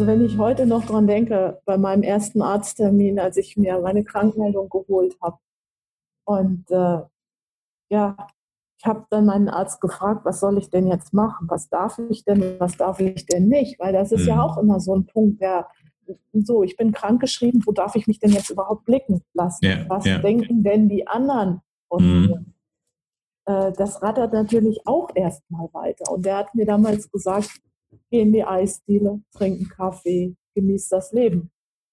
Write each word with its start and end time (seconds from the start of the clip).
Also 0.00 0.10
wenn 0.10 0.24
ich 0.24 0.38
heute 0.38 0.64
noch 0.64 0.86
dran 0.86 1.06
denke, 1.06 1.60
bei 1.66 1.76
meinem 1.76 2.02
ersten 2.02 2.40
Arzttermin, 2.40 3.18
als 3.18 3.36
ich 3.36 3.58
mir 3.58 3.78
meine 3.80 4.02
Krankmeldung 4.02 4.70
geholt 4.70 5.14
habe. 5.20 5.36
Und 6.24 6.64
äh, 6.70 7.02
ja, 7.90 8.16
ich 8.78 8.86
habe 8.86 9.04
dann 9.10 9.26
meinen 9.26 9.50
Arzt 9.50 9.78
gefragt, 9.82 10.24
was 10.24 10.40
soll 10.40 10.56
ich 10.56 10.70
denn 10.70 10.86
jetzt 10.86 11.12
machen? 11.12 11.48
Was 11.50 11.68
darf 11.68 11.98
ich 12.08 12.24
denn, 12.24 12.58
was 12.58 12.78
darf 12.78 12.98
ich 12.98 13.26
denn 13.26 13.48
nicht? 13.48 13.78
Weil 13.78 13.92
das 13.92 14.10
ist 14.10 14.22
mhm. 14.22 14.28
ja 14.28 14.42
auch 14.42 14.56
immer 14.56 14.80
so 14.80 14.96
ein 14.96 15.04
Punkt, 15.04 15.42
der 15.42 15.68
so, 16.32 16.62
ich 16.62 16.78
bin 16.78 16.92
krankgeschrieben, 16.92 17.60
wo 17.66 17.72
darf 17.72 17.94
ich 17.94 18.06
mich 18.06 18.20
denn 18.20 18.30
jetzt 18.30 18.48
überhaupt 18.48 18.86
blicken 18.86 19.20
lassen? 19.34 19.66
Ja, 19.66 19.84
was 19.86 20.06
ja. 20.06 20.16
denken 20.16 20.62
denn 20.62 20.88
die 20.88 21.06
anderen 21.06 21.60
von 21.88 22.02
mhm. 22.02 22.26
mir? 22.26 22.44
Äh, 23.44 23.72
das 23.72 24.00
rattert 24.00 24.32
natürlich 24.32 24.80
auch 24.86 25.10
erstmal 25.14 25.68
weiter. 25.74 26.10
Und 26.10 26.24
der 26.24 26.38
hat 26.38 26.54
mir 26.54 26.64
damals 26.64 27.10
gesagt, 27.12 27.60
geh 28.10 28.22
in 28.22 28.32
die 28.32 28.44
Eisdiele, 28.44 29.22
trink 29.32 29.58
einen 29.58 29.68
Kaffee, 29.68 30.36
genieß 30.54 30.88
das 30.88 31.12
Leben. 31.12 31.50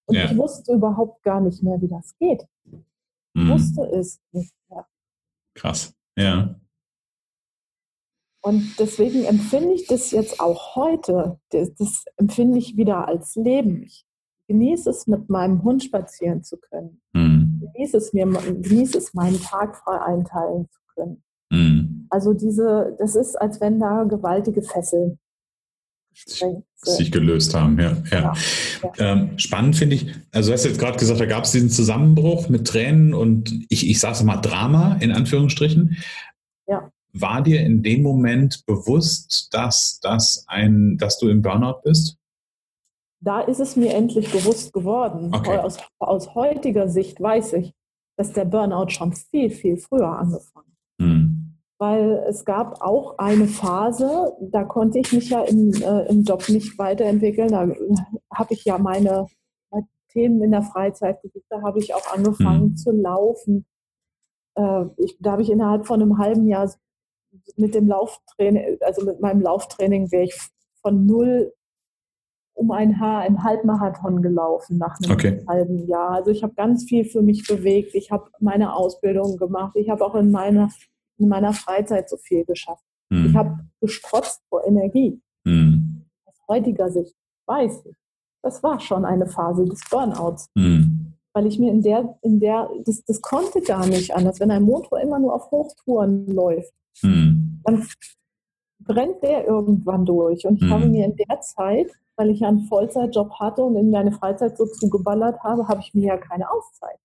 Und 0.07 0.15
ja. 0.15 0.25
ich 0.25 0.37
wusste 0.37 0.73
überhaupt 0.73 1.23
gar 1.23 1.41
nicht 1.41 1.61
mehr, 1.63 1.81
wie 1.81 1.87
das 1.87 2.17
geht. 2.17 2.43
Ich 2.63 3.43
mhm. 3.43 3.49
wusste 3.49 3.81
es 3.93 4.19
nicht 4.31 4.53
mehr. 4.69 4.87
Krass, 5.53 5.93
ja. 6.17 6.59
Und 8.41 8.79
deswegen 8.79 9.25
empfinde 9.25 9.73
ich 9.73 9.87
das 9.87 10.11
jetzt 10.11 10.39
auch 10.39 10.75
heute, 10.75 11.39
das, 11.49 11.73
das, 11.75 12.05
empfinde 12.15 12.57
ich 12.57 12.77
wieder 12.77 13.07
als 13.07 13.35
Leben. 13.35 13.83
Ich 13.83 14.05
genieße 14.47 14.89
es, 14.89 15.07
mit 15.07 15.29
meinem 15.29 15.63
Hund 15.63 15.83
spazieren 15.83 16.43
zu 16.43 16.57
können. 16.57 17.01
Mhm. 17.13 17.69
Genieße 17.73 17.97
es 17.97 18.13
mir, 18.13 18.25
genieße 18.25 18.97
es, 18.97 19.13
meinen 19.13 19.41
Tag 19.41 19.75
frei 19.75 19.99
einteilen 19.99 20.69
zu 20.69 20.79
können. 20.95 21.23
Mhm. 21.51 22.07
Also 22.09 22.33
diese, 22.33 22.95
das 22.97 23.15
ist, 23.15 23.35
als 23.35 23.59
wenn 23.59 23.79
da 23.79 24.03
gewaltige 24.05 24.61
Fesseln 24.61 25.19
sich 26.25 27.11
gelöst 27.11 27.53
haben, 27.53 27.79
ja. 27.79 27.97
ja. 28.11 28.33
ja. 28.83 28.91
Ähm, 28.97 29.37
spannend 29.37 29.75
finde 29.75 29.95
ich, 29.95 30.13
also 30.31 30.49
du 30.49 30.53
hast 30.53 30.65
jetzt 30.65 30.79
gerade 30.79 30.97
gesagt, 30.97 31.19
da 31.19 31.25
gab 31.25 31.43
es 31.43 31.51
diesen 31.51 31.69
Zusammenbruch 31.69 32.49
mit 32.49 32.67
Tränen 32.67 33.13
und 33.13 33.65
ich, 33.69 33.89
ich 33.89 33.99
sage 33.99 34.13
es 34.13 34.23
mal 34.23 34.37
Drama 34.37 34.97
in 34.99 35.11
Anführungsstrichen. 35.11 35.97
Ja. 36.67 36.89
War 37.13 37.41
dir 37.41 37.61
in 37.61 37.83
dem 37.83 38.03
Moment 38.03 38.65
bewusst, 38.65 39.49
dass, 39.51 39.99
dass, 40.01 40.45
ein, 40.47 40.97
dass 40.97 41.17
du 41.17 41.29
im 41.29 41.41
Burnout 41.41 41.81
bist? 41.83 42.17
Da 43.19 43.41
ist 43.41 43.59
es 43.59 43.75
mir 43.75 43.93
endlich 43.93 44.31
bewusst 44.31 44.73
geworden. 44.73 45.33
Okay. 45.33 45.57
Aus, 45.57 45.77
aus 45.97 46.35
heutiger 46.35 46.87
Sicht 46.87 47.19
weiß 47.19 47.53
ich, 47.53 47.73
dass 48.15 48.33
der 48.33 48.45
Burnout 48.45 48.89
schon 48.89 49.13
viel, 49.13 49.49
viel 49.49 49.77
früher 49.77 50.19
angefangen 50.19 50.67
hat. 50.67 51.05
Hm 51.05 51.26
weil 51.79 52.23
es 52.27 52.43
gab 52.43 52.81
auch 52.81 53.17
eine 53.17 53.47
Phase, 53.47 54.33
da 54.41 54.63
konnte 54.63 54.99
ich 54.99 55.13
mich 55.13 55.29
ja 55.29 55.41
im, 55.43 55.73
äh, 55.73 56.07
im 56.09 56.23
Job 56.23 56.49
nicht 56.49 56.77
weiterentwickeln. 56.79 57.49
Da 57.49 57.67
habe 58.33 58.53
ich 58.53 58.65
ja 58.65 58.77
meine 58.77 59.27
Themen 60.09 60.41
in 60.41 60.51
der 60.51 60.63
Freizeit 60.63 61.21
gesucht. 61.21 61.45
Da 61.49 61.61
habe 61.61 61.79
ich 61.79 61.93
auch 61.93 62.13
angefangen 62.13 62.69
mhm. 62.69 62.75
zu 62.77 62.91
laufen. 62.91 63.65
Äh, 64.55 64.85
ich, 64.97 65.17
da 65.19 65.33
habe 65.33 65.43
ich 65.43 65.51
innerhalb 65.51 65.85
von 65.85 66.01
einem 66.01 66.17
halben 66.17 66.47
Jahr 66.47 66.71
mit 67.55 67.75
dem 67.75 67.87
Lauftraining, 67.87 68.77
also 68.81 69.05
mit 69.05 69.19
meinem 69.19 69.41
Lauftraining 69.41 70.11
wäre 70.11 70.23
ich 70.23 70.35
von 70.81 71.05
null 71.05 71.53
um 72.55 72.71
ein 72.71 72.99
Haar 72.99 73.27
im 73.27 73.43
Halbmarathon 73.43 74.23
gelaufen 74.23 74.79
nach 74.79 74.97
einem 74.99 75.11
okay. 75.11 75.45
halben 75.47 75.87
Jahr. 75.87 76.09
Also 76.09 76.31
ich 76.31 76.41
habe 76.41 76.55
ganz 76.55 76.85
viel 76.85 77.05
für 77.05 77.21
mich 77.21 77.45
bewegt. 77.47 77.93
Ich 77.93 78.09
habe 78.09 78.31
meine 78.39 78.75
Ausbildung 78.75 79.37
gemacht. 79.37 79.75
Ich 79.75 79.89
habe 79.89 80.03
auch 80.03 80.15
in 80.15 80.31
meiner 80.31 80.71
in 81.17 81.27
meiner 81.27 81.53
Freizeit 81.53 82.09
so 82.09 82.17
viel 82.17 82.45
geschafft. 82.45 82.83
Mhm. 83.09 83.25
Ich 83.27 83.35
habe 83.35 83.59
gestrotzt 83.81 84.41
vor 84.49 84.65
Energie. 84.65 85.21
Mhm. 85.45 86.05
Aus 86.25 86.35
heutiger 86.47 86.89
Sicht 86.91 87.15
weiß 87.47 87.85
ich, 87.85 87.95
das 88.43 88.61
war 88.63 88.79
schon 88.79 89.05
eine 89.05 89.27
Phase 89.27 89.65
des 89.65 89.81
Burnouts. 89.89 90.47
Mhm. 90.55 91.13
Weil 91.33 91.47
ich 91.47 91.59
mir 91.59 91.71
in 91.71 91.81
der, 91.81 92.17
in 92.23 92.39
der, 92.39 92.69
das, 92.85 93.03
das 93.05 93.21
konnte 93.21 93.61
gar 93.61 93.85
nicht 93.85 94.15
anders. 94.15 94.39
Wenn 94.39 94.49
ein 94.49 94.63
Motor 94.63 94.99
immer 95.01 95.19
nur 95.19 95.35
auf 95.35 95.51
Hochtouren 95.51 96.27
läuft, 96.27 96.73
mhm. 97.03 97.61
dann 97.63 97.85
brennt 98.79 99.21
der 99.21 99.45
irgendwann 99.45 100.05
durch. 100.05 100.47
Und 100.47 100.61
ich 100.61 100.69
habe 100.69 100.85
mhm. 100.85 100.91
mir 100.91 101.05
in 101.05 101.15
der 101.15 101.41
Zeit, 101.41 101.91
weil 102.15 102.31
ich 102.31 102.39
ja 102.39 102.47
einen 102.47 102.65
Vollzeitjob 102.65 103.39
hatte 103.39 103.63
und 103.63 103.75
in 103.75 103.91
meine 103.91 104.11
Freizeit 104.11 104.57
so 104.57 104.65
zugeballert 104.65 105.39
habe, 105.43 105.67
habe 105.67 105.81
ich 105.81 105.93
mir 105.93 106.07
ja 106.07 106.17
keine 106.17 106.49
Auszeit. 106.49 106.97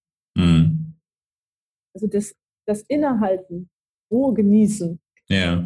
Also 1.95 2.07
das, 2.07 2.35
das 2.67 2.83
Innehalten 2.83 3.69
Ruhe 4.13 4.35
genießen. 4.35 5.01
Ja. 5.29 5.65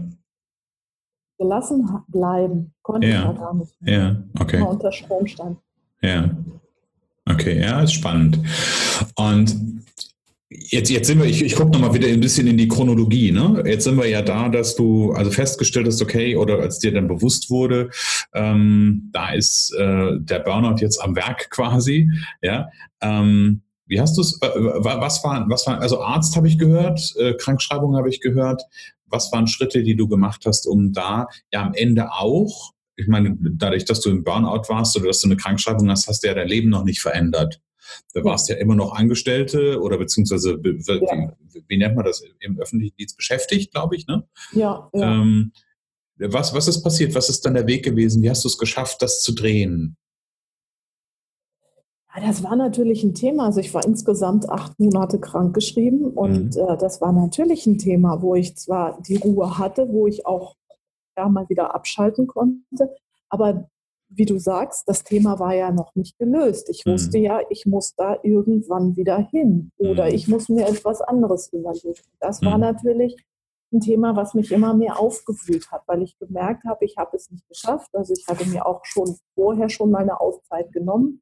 Gelassen 1.38 1.86
bleiben 2.08 2.72
konnte 2.82 3.08
ja. 3.08 3.30
ich 3.30 3.38
gar 3.38 3.54
nicht. 3.54 3.82
Mehr. 3.82 3.98
Ja, 3.98 4.40
okay. 4.40 4.56
Immer 4.56 4.70
unter 4.70 4.92
Strom 4.92 5.26
stand. 5.26 5.58
Ja. 6.00 6.30
Okay, 7.28 7.60
ja, 7.60 7.82
ist 7.82 7.92
spannend. 7.92 8.38
Und 9.16 9.54
Jetzt, 10.48 10.90
jetzt 10.90 11.08
sind 11.08 11.18
wir, 11.18 11.26
ich, 11.26 11.42
ich 11.42 11.56
gucke 11.56 11.72
nochmal 11.72 11.92
wieder 11.92 12.06
ein 12.06 12.20
bisschen 12.20 12.46
in 12.46 12.56
die 12.56 12.68
Chronologie. 12.68 13.32
Ne? 13.32 13.64
Jetzt 13.66 13.82
sind 13.82 13.96
wir 13.96 14.08
ja 14.08 14.22
da, 14.22 14.48
dass 14.48 14.76
du 14.76 15.12
also 15.12 15.30
festgestellt 15.32 15.88
hast, 15.88 16.00
okay, 16.00 16.36
oder 16.36 16.60
als 16.60 16.78
dir 16.78 16.92
dann 16.92 17.08
bewusst 17.08 17.50
wurde, 17.50 17.90
ähm, 18.32 19.10
da 19.12 19.30
ist 19.30 19.74
äh, 19.76 20.12
der 20.20 20.38
Burnout 20.40 20.76
jetzt 20.78 21.02
am 21.02 21.16
Werk 21.16 21.50
quasi. 21.50 22.08
Ja, 22.42 22.68
ähm, 23.00 23.62
wie 23.86 24.00
hast 24.00 24.16
du 24.16 24.20
es? 24.20 24.38
Was 24.40 25.22
waren, 25.24 25.48
was 25.48 25.66
waren, 25.66 25.80
also 25.80 26.02
Arzt 26.02 26.36
habe 26.36 26.48
ich 26.48 26.58
gehört, 26.58 27.14
äh, 27.16 27.34
Krankschreibung 27.34 27.96
habe 27.96 28.08
ich 28.08 28.20
gehört. 28.20 28.62
Was 29.06 29.30
waren 29.32 29.46
Schritte, 29.46 29.82
die 29.82 29.94
du 29.94 30.08
gemacht 30.08 30.42
hast, 30.46 30.66
um 30.66 30.92
da 30.92 31.28
ja 31.52 31.62
am 31.62 31.74
Ende 31.74 32.12
auch, 32.12 32.72
ich 32.96 33.06
meine, 33.06 33.36
dadurch, 33.40 33.84
dass 33.84 34.00
du 34.00 34.10
im 34.10 34.24
Burnout 34.24 34.68
warst 34.68 34.96
oder 34.96 35.06
dass 35.06 35.20
du 35.20 35.28
eine 35.28 35.36
Krankschreibung 35.36 35.88
hast, 35.90 36.08
hast 36.08 36.22
du 36.22 36.28
ja 36.28 36.34
dein 36.34 36.48
Leben 36.48 36.70
noch 36.70 36.84
nicht 36.84 37.00
verändert. 37.00 37.60
Du 38.14 38.24
warst 38.24 38.48
ja 38.48 38.56
immer 38.56 38.74
noch 38.74 38.94
Angestellte 38.94 39.80
oder 39.80 39.98
beziehungsweise, 39.98 40.58
wie, 40.62 40.82
ja. 40.86 41.32
wie 41.68 41.76
nennt 41.76 41.94
man 41.94 42.04
das, 42.04 42.22
im 42.40 42.58
öffentlichen 42.58 42.96
Dienst 42.96 43.16
beschäftigt, 43.16 43.72
glaube 43.72 43.94
ich, 43.94 44.06
ne? 44.08 44.26
Ja. 44.52 44.88
ja. 44.92 45.14
Ähm, 45.14 45.52
was, 46.18 46.54
was 46.54 46.66
ist 46.66 46.82
passiert? 46.82 47.14
Was 47.14 47.28
ist 47.28 47.44
dann 47.44 47.54
der 47.54 47.66
Weg 47.66 47.84
gewesen? 47.84 48.22
Wie 48.22 48.30
hast 48.30 48.42
du 48.42 48.48
es 48.48 48.58
geschafft, 48.58 49.02
das 49.02 49.22
zu 49.22 49.32
drehen? 49.34 49.96
Das 52.20 52.42
war 52.42 52.56
natürlich 52.56 53.04
ein 53.04 53.14
Thema. 53.14 53.46
Also 53.46 53.60
ich 53.60 53.74
war 53.74 53.84
insgesamt 53.84 54.48
acht 54.48 54.78
Monate 54.78 55.18
krankgeschrieben 55.18 56.06
und 56.12 56.56
mhm. 56.56 56.60
äh, 56.60 56.76
das 56.76 57.00
war 57.00 57.12
natürlich 57.12 57.66
ein 57.66 57.78
Thema, 57.78 58.22
wo 58.22 58.34
ich 58.34 58.56
zwar 58.56 59.00
die 59.02 59.16
Ruhe 59.16 59.58
hatte, 59.58 59.88
wo 59.90 60.06
ich 60.06 60.26
auch 60.26 60.56
ja, 61.16 61.28
mal 61.28 61.48
wieder 61.48 61.74
abschalten 61.74 62.26
konnte, 62.26 62.94
aber 63.28 63.68
wie 64.08 64.24
du 64.24 64.38
sagst, 64.38 64.88
das 64.88 65.02
Thema 65.02 65.40
war 65.40 65.54
ja 65.54 65.72
noch 65.72 65.94
nicht 65.96 66.16
gelöst. 66.18 66.68
Ich 66.70 66.84
mhm. 66.86 66.92
wusste 66.92 67.18
ja, 67.18 67.40
ich 67.50 67.66
muss 67.66 67.94
da 67.96 68.18
irgendwann 68.22 68.96
wieder 68.96 69.18
hin 69.18 69.72
oder 69.78 70.06
mhm. 70.06 70.14
ich 70.14 70.28
muss 70.28 70.48
mir 70.48 70.68
etwas 70.68 71.00
anderes 71.00 71.52
überlegen. 71.52 72.00
Das 72.20 72.40
war 72.42 72.56
mhm. 72.56 72.62
natürlich 72.62 73.16
ein 73.72 73.80
Thema, 73.80 74.14
was 74.14 74.34
mich 74.34 74.52
immer 74.52 74.74
mehr 74.74 75.00
aufgewühlt 75.00 75.72
hat, 75.72 75.82
weil 75.86 76.02
ich 76.02 76.16
gemerkt 76.18 76.64
habe, 76.64 76.84
ich 76.84 76.96
habe 76.96 77.16
es 77.16 77.30
nicht 77.32 77.48
geschafft. 77.48 77.90
Also 77.94 78.14
ich 78.16 78.26
hatte 78.28 78.48
mir 78.48 78.64
auch 78.64 78.84
schon 78.84 79.16
vorher 79.34 79.68
schon 79.68 79.90
meine 79.90 80.20
Auszeit 80.20 80.70
genommen 80.72 81.20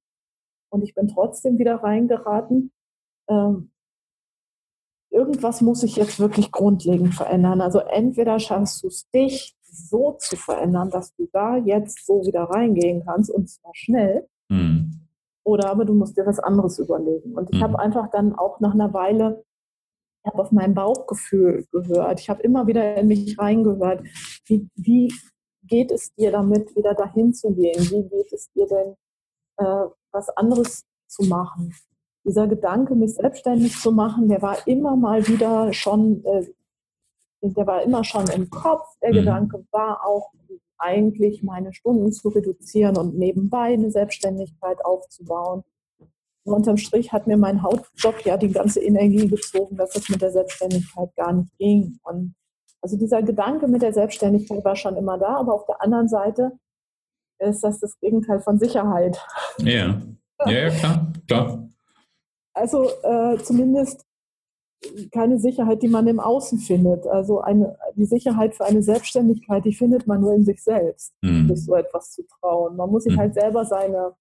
und 0.75 0.83
ich 0.83 0.95
bin 0.95 1.09
trotzdem 1.09 1.59
wieder 1.59 1.77
reingeraten. 1.77 2.73
Ähm, 3.29 3.71
irgendwas 5.11 5.61
muss 5.61 5.83
ich 5.83 5.97
jetzt 5.97 6.19
wirklich 6.19 6.51
grundlegend 6.51 7.15
verändern. 7.15 7.61
Also 7.61 7.79
entweder 7.79 8.39
schaffst 8.41 8.83
du 8.83 8.89
es 8.89 9.09
dich 9.11 9.57
so 9.63 10.13
zu 10.19 10.37
verändern, 10.37 10.91
dass 10.91 11.15
du 11.15 11.29
da 11.33 11.57
jetzt 11.57 12.05
so 12.07 12.23
wieder 12.27 12.45
reingehen 12.45 13.05
kannst 13.05 13.31
und 13.31 13.49
zwar 13.49 13.73
schnell. 13.75 14.29
Mhm. 14.49 15.07
Oder 15.45 15.71
aber 15.71 15.85
du 15.85 15.95
musst 15.95 16.17
dir 16.17 16.27
was 16.27 16.41
anderes 16.41 16.79
überlegen. 16.79 17.35
Und 17.35 17.51
ich 17.53 17.61
mhm. 17.61 17.65
habe 17.65 17.79
einfach 17.79 18.11
dann 18.11 18.35
auch 18.35 18.61
nach 18.61 18.75
einer 18.75 18.93
Weile 18.93 19.45
ich 20.25 20.33
habe 20.33 20.43
auf 20.43 20.53
mein 20.53 20.73
Bauchgefühl 20.73 21.67
gehört. 21.71 22.19
Ich 22.19 22.31
habe 22.31 22.43
immer 22.43 22.67
wieder 22.67 22.97
in 22.97 23.09
mich 23.09 23.39
reingehört. 23.39 24.05
Wie, 24.47 24.67
wie 24.75 25.13
geht 25.65 25.91
es 25.91 26.15
dir 26.15 26.33
damit, 26.33 26.75
wieder 26.75 26.95
dahin 26.95 27.35
zu 27.35 27.53
gehen? 27.53 27.79
Wie 27.91 28.09
geht 28.09 28.33
es 28.33 28.51
dir 28.53 28.67
denn 28.67 28.97
äh, 29.59 29.87
was 30.15 30.31
anderes 30.31 30.85
zu 31.07 31.25
machen. 31.25 31.75
Dieser 32.25 32.47
Gedanke, 32.47 32.95
mich 32.95 33.15
selbstständig 33.15 33.79
zu 33.79 33.93
machen, 33.93 34.29
der 34.29 34.41
war 34.41 34.67
immer 34.67 34.97
mal 34.97 35.27
wieder 35.29 35.73
schon, 35.75 36.25
äh, 36.25 36.47
der 37.43 37.67
war 37.67 37.83
immer 37.83 38.03
schon 38.05 38.27
im 38.29 38.49
Kopf. 38.49 38.87
Der 39.03 39.11
mhm. 39.11 39.17
Gedanke 39.17 39.67
war 39.71 40.07
auch 40.07 40.33
eigentlich 40.79 41.43
meine 41.43 41.73
Stunden 41.73 42.13
zu 42.13 42.29
reduzieren 42.29 42.97
und 42.97 43.17
nebenbei 43.19 43.75
eine 43.75 43.91
Selbstständigkeit 43.91 44.85
aufzubauen. 44.85 45.63
Und 46.45 46.55
unterm 46.55 46.77
Strich 46.77 47.13
hat 47.13 47.27
mir 47.27 47.37
mein 47.37 47.63
Hauptjob 47.63 48.25
ja 48.25 48.37
die 48.37 48.51
ganze 48.51 48.81
Energie 48.81 49.29
gezogen, 49.29 49.77
dass 49.77 49.95
es 49.97 50.09
mit 50.09 50.21
der 50.21 50.31
Selbstständigkeit 50.31 51.15
gar 51.17 51.33
nicht 51.33 51.57
ging. 51.59 51.99
Und 52.03 52.35
also 52.83 52.99
dieser 52.99 53.23
Gedanke 53.23 53.67
mit 53.67 53.83
der 53.83 53.95
Selbstständigkeit 53.95 54.65
war 54.65 54.77
schon 54.77 54.97
immer 54.97 55.19
da, 55.19 55.37
aber 55.37 55.55
auf 55.55 55.65
der 55.67 55.81
anderen 55.81 56.09
Seite 56.09 56.53
ist 57.39 57.63
das 57.63 57.81
das 57.81 57.99
Gegenteil 58.01 58.41
von 58.41 58.59
Sicherheit. 58.59 59.19
Ja, 59.59 60.01
ja, 60.47 60.51
ja 60.51 60.71
klar, 60.71 61.13
klar. 61.27 61.69
Also 62.55 62.89
äh, 63.03 63.39
zumindest 63.39 64.05
keine 65.13 65.39
Sicherheit, 65.39 65.83
die 65.83 65.89
man 65.89 66.07
im 66.07 66.21
Außen 66.21 66.59
findet. 66.59 67.07
Also 67.07 67.41
eine, 67.41 67.77
die 67.95 68.05
Sicherheit 68.05 68.55
für 68.55 68.65
eine 68.65 68.83
Selbstständigkeit, 68.83 69.65
die 69.65 69.75
findet 69.75 70.07
man 70.07 70.21
nur 70.21 70.35
in 70.35 70.45
sich 70.45 70.63
selbst, 70.63 71.15
mhm. 71.23 71.49
sich 71.49 71.65
so 71.65 71.75
etwas 71.75 72.13
zu 72.13 72.23
trauen. 72.27 72.77
Man 72.77 72.91
muss 72.91 73.05
sich 73.05 73.15
mhm. 73.15 73.21
halt 73.21 73.35
selber 73.35 73.65
seine, 73.65 74.13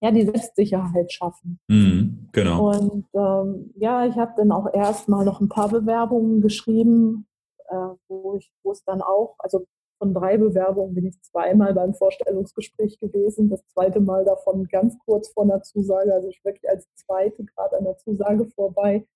ja, 0.00 0.10
die 0.10 0.24
Selbstsicherheit 0.24 1.12
schaffen. 1.12 1.58
Mhm. 1.68 2.28
Genau. 2.32 2.70
Und 2.70 3.06
ähm, 3.14 3.72
ja, 3.76 4.06
ich 4.06 4.16
habe 4.16 4.32
dann 4.36 4.52
auch 4.52 4.72
erst 4.72 5.08
mal 5.08 5.24
noch 5.24 5.40
ein 5.40 5.48
paar 5.48 5.68
Bewerbungen 5.68 6.40
geschrieben, 6.40 7.26
äh, 7.68 7.94
wo, 8.08 8.36
ich, 8.36 8.50
wo 8.62 8.72
es 8.72 8.82
dann 8.84 9.02
auch, 9.02 9.36
also 9.38 9.66
von 10.04 10.12
drei 10.12 10.36
Bewerbungen 10.36 10.94
bin 10.94 11.06
ich 11.06 11.18
zweimal 11.22 11.72
beim 11.72 11.94
Vorstellungsgespräch 11.94 13.00
gewesen. 13.00 13.48
Das 13.48 13.66
zweite 13.68 14.00
Mal 14.00 14.26
davon 14.26 14.68
ganz 14.68 14.98
kurz 14.98 15.30
vor 15.30 15.44
einer 15.44 15.62
Zusage, 15.62 16.12
also 16.12 16.28
ich 16.28 16.44
wirklich 16.44 16.68
als 16.68 16.86
zweite 16.94 17.42
gerade 17.42 17.78
an 17.78 17.84
der 17.84 17.96
Zusage 17.96 18.44
vorbei. 18.44 19.06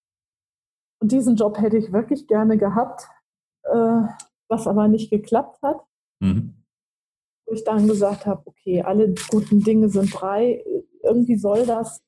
Und 0.99 1.13
diesen 1.13 1.37
Job 1.37 1.59
hätte 1.59 1.77
ich 1.77 1.93
wirklich 1.93 2.27
gerne 2.27 2.57
gehabt, 2.57 3.07
äh, 3.65 4.01
was 4.49 4.67
aber 4.67 4.89
nicht 4.89 5.11
geklappt 5.11 5.61
hat. 5.61 5.83
Mhm. 6.21 6.55
Wo 7.45 7.53
ich 7.53 7.65
dann 7.65 7.87
gesagt 7.87 8.25
habe, 8.25 8.43
okay, 8.47 8.81
alle 8.81 9.15
guten 9.31 9.61
Dinge 9.61 9.91
sind 9.91 10.11
drei. 10.19 10.65
Irgendwie 11.03 11.37
soll 11.37 11.67
das 11.67 12.03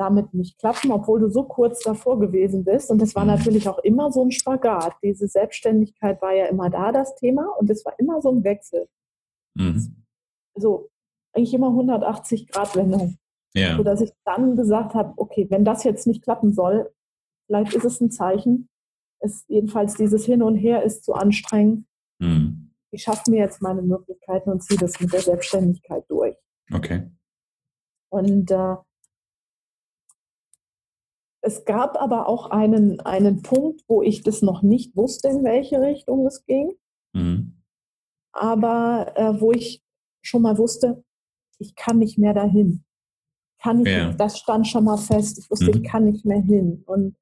damit 0.00 0.34
nicht 0.34 0.58
klappen, 0.58 0.90
obwohl 0.90 1.20
du 1.20 1.28
so 1.28 1.44
kurz 1.44 1.80
davor 1.82 2.18
gewesen 2.18 2.64
bist. 2.64 2.90
Und 2.90 3.00
das 3.00 3.14
war 3.14 3.24
mhm. 3.24 3.30
natürlich 3.30 3.68
auch 3.68 3.78
immer 3.78 4.10
so 4.10 4.24
ein 4.24 4.32
Spagat. 4.32 4.94
Diese 5.02 5.28
Selbstständigkeit 5.28 6.20
war 6.22 6.32
ja 6.32 6.46
immer 6.46 6.70
da, 6.70 6.90
das 6.90 7.14
Thema. 7.16 7.46
Und 7.58 7.70
es 7.70 7.84
war 7.84 7.94
immer 7.98 8.20
so 8.20 8.30
ein 8.30 8.42
Wechsel. 8.42 8.88
Mhm. 9.54 10.04
Also 10.54 10.90
eigentlich 11.32 11.54
immer 11.54 11.68
180 11.68 12.48
Grad 12.48 12.74
Wendung. 12.74 13.16
Ja. 13.54 13.76
Sodass 13.76 14.00
ich 14.00 14.12
dann 14.24 14.56
gesagt 14.56 14.94
habe, 14.94 15.12
okay, 15.16 15.46
wenn 15.50 15.64
das 15.64 15.84
jetzt 15.84 16.06
nicht 16.06 16.22
klappen 16.22 16.52
soll, 16.52 16.90
Vielleicht 17.50 17.74
ist 17.74 17.84
es 17.84 18.00
ein 18.00 18.12
Zeichen. 18.12 18.68
Es, 19.18 19.44
jedenfalls 19.48 19.96
dieses 19.96 20.24
Hin 20.24 20.40
und 20.40 20.54
Her 20.54 20.84
ist 20.84 21.02
zu 21.02 21.14
anstrengend. 21.14 21.84
Mhm. 22.20 22.70
Ich 22.92 23.02
schaffe 23.02 23.28
mir 23.28 23.38
jetzt 23.38 23.60
meine 23.60 23.82
Möglichkeiten 23.82 24.50
und 24.50 24.62
ziehe 24.62 24.78
das 24.78 25.00
mit 25.00 25.12
der 25.12 25.20
Selbstständigkeit 25.20 26.04
durch. 26.08 26.36
Okay. 26.72 27.10
Und 28.08 28.52
äh, 28.52 28.76
es 31.42 31.64
gab 31.64 32.00
aber 32.00 32.28
auch 32.28 32.50
einen, 32.50 33.00
einen 33.00 33.42
Punkt, 33.42 33.82
wo 33.88 34.02
ich 34.02 34.22
das 34.22 34.42
noch 34.42 34.62
nicht 34.62 34.96
wusste, 34.96 35.28
in 35.28 35.44
welche 35.44 35.80
Richtung 35.80 36.26
es 36.26 36.44
ging. 36.44 36.72
Mhm. 37.12 37.62
Aber 38.32 39.12
äh, 39.16 39.40
wo 39.40 39.52
ich 39.52 39.82
schon 40.22 40.42
mal 40.42 40.58
wusste, 40.58 41.02
ich 41.58 41.74
kann 41.74 41.98
nicht 41.98 42.18
mehr 42.18 42.34
dahin. 42.34 42.84
Kann 43.62 43.84
ich, 43.84 43.92
ja. 43.92 44.12
Das 44.12 44.38
stand 44.38 44.66
schon 44.66 44.84
mal 44.84 44.96
fest. 44.96 45.38
Ich 45.38 45.50
wusste, 45.50 45.66
mhm. 45.66 45.82
ich 45.82 45.90
kann 45.90 46.04
nicht 46.04 46.24
mehr 46.24 46.40
hin. 46.40 46.82
Und 46.86 47.16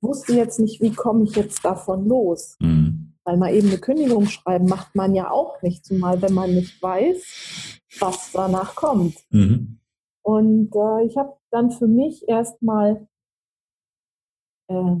wusste 0.00 0.34
jetzt 0.34 0.58
nicht, 0.58 0.80
wie 0.80 0.92
komme 0.92 1.24
ich 1.24 1.36
jetzt 1.36 1.64
davon 1.64 2.06
los. 2.06 2.56
Mhm. 2.60 3.14
Weil 3.24 3.36
mal 3.36 3.54
eben 3.54 3.68
eine 3.68 3.78
Kündigung 3.78 4.26
schreiben 4.26 4.66
macht 4.66 4.94
man 4.94 5.14
ja 5.14 5.30
auch 5.30 5.60
nicht, 5.62 5.84
zumal 5.84 6.20
wenn 6.22 6.32
man 6.32 6.54
nicht 6.54 6.82
weiß, 6.82 7.80
was 8.00 8.32
danach 8.32 8.74
kommt. 8.74 9.16
Mhm. 9.30 9.78
Und 10.22 10.74
äh, 10.74 11.06
ich 11.06 11.16
habe 11.16 11.36
dann 11.50 11.70
für 11.70 11.86
mich 11.86 12.28
erstmal, 12.28 13.06
äh, 14.70 14.96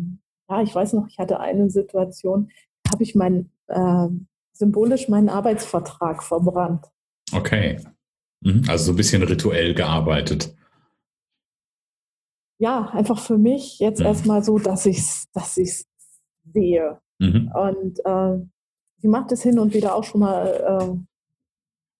ja, 0.50 0.62
ich 0.62 0.74
weiß 0.74 0.92
noch, 0.94 1.06
ich 1.08 1.18
hatte 1.18 1.40
eine 1.40 1.70
Situation, 1.70 2.50
habe 2.90 3.02
ich 3.02 3.14
mein, 3.14 3.50
äh, 3.68 4.08
symbolisch 4.52 5.08
meinen 5.08 5.28
Arbeitsvertrag 5.28 6.22
verbrannt. 6.22 6.86
Okay. 7.32 7.80
Mhm. 8.40 8.64
Also 8.68 8.86
so 8.86 8.92
ein 8.92 8.96
bisschen 8.96 9.22
rituell 9.22 9.74
gearbeitet 9.74 10.54
ja, 12.60 12.90
einfach 12.90 13.18
für 13.18 13.38
mich 13.38 13.78
jetzt 13.78 14.00
mhm. 14.00 14.06
erstmal 14.06 14.44
so, 14.44 14.58
dass 14.58 14.84
ich 14.84 14.98
es 14.98 15.24
dass 15.32 15.56
ich's 15.56 15.86
sehe. 16.52 17.00
Mhm. 17.18 17.50
Und 17.54 18.00
äh, 18.04 18.46
sie 18.98 19.08
macht 19.08 19.32
es 19.32 19.42
hin 19.42 19.58
und 19.58 19.72
wieder 19.72 19.94
auch 19.94 20.04
schon 20.04 20.20
mal 20.20 20.46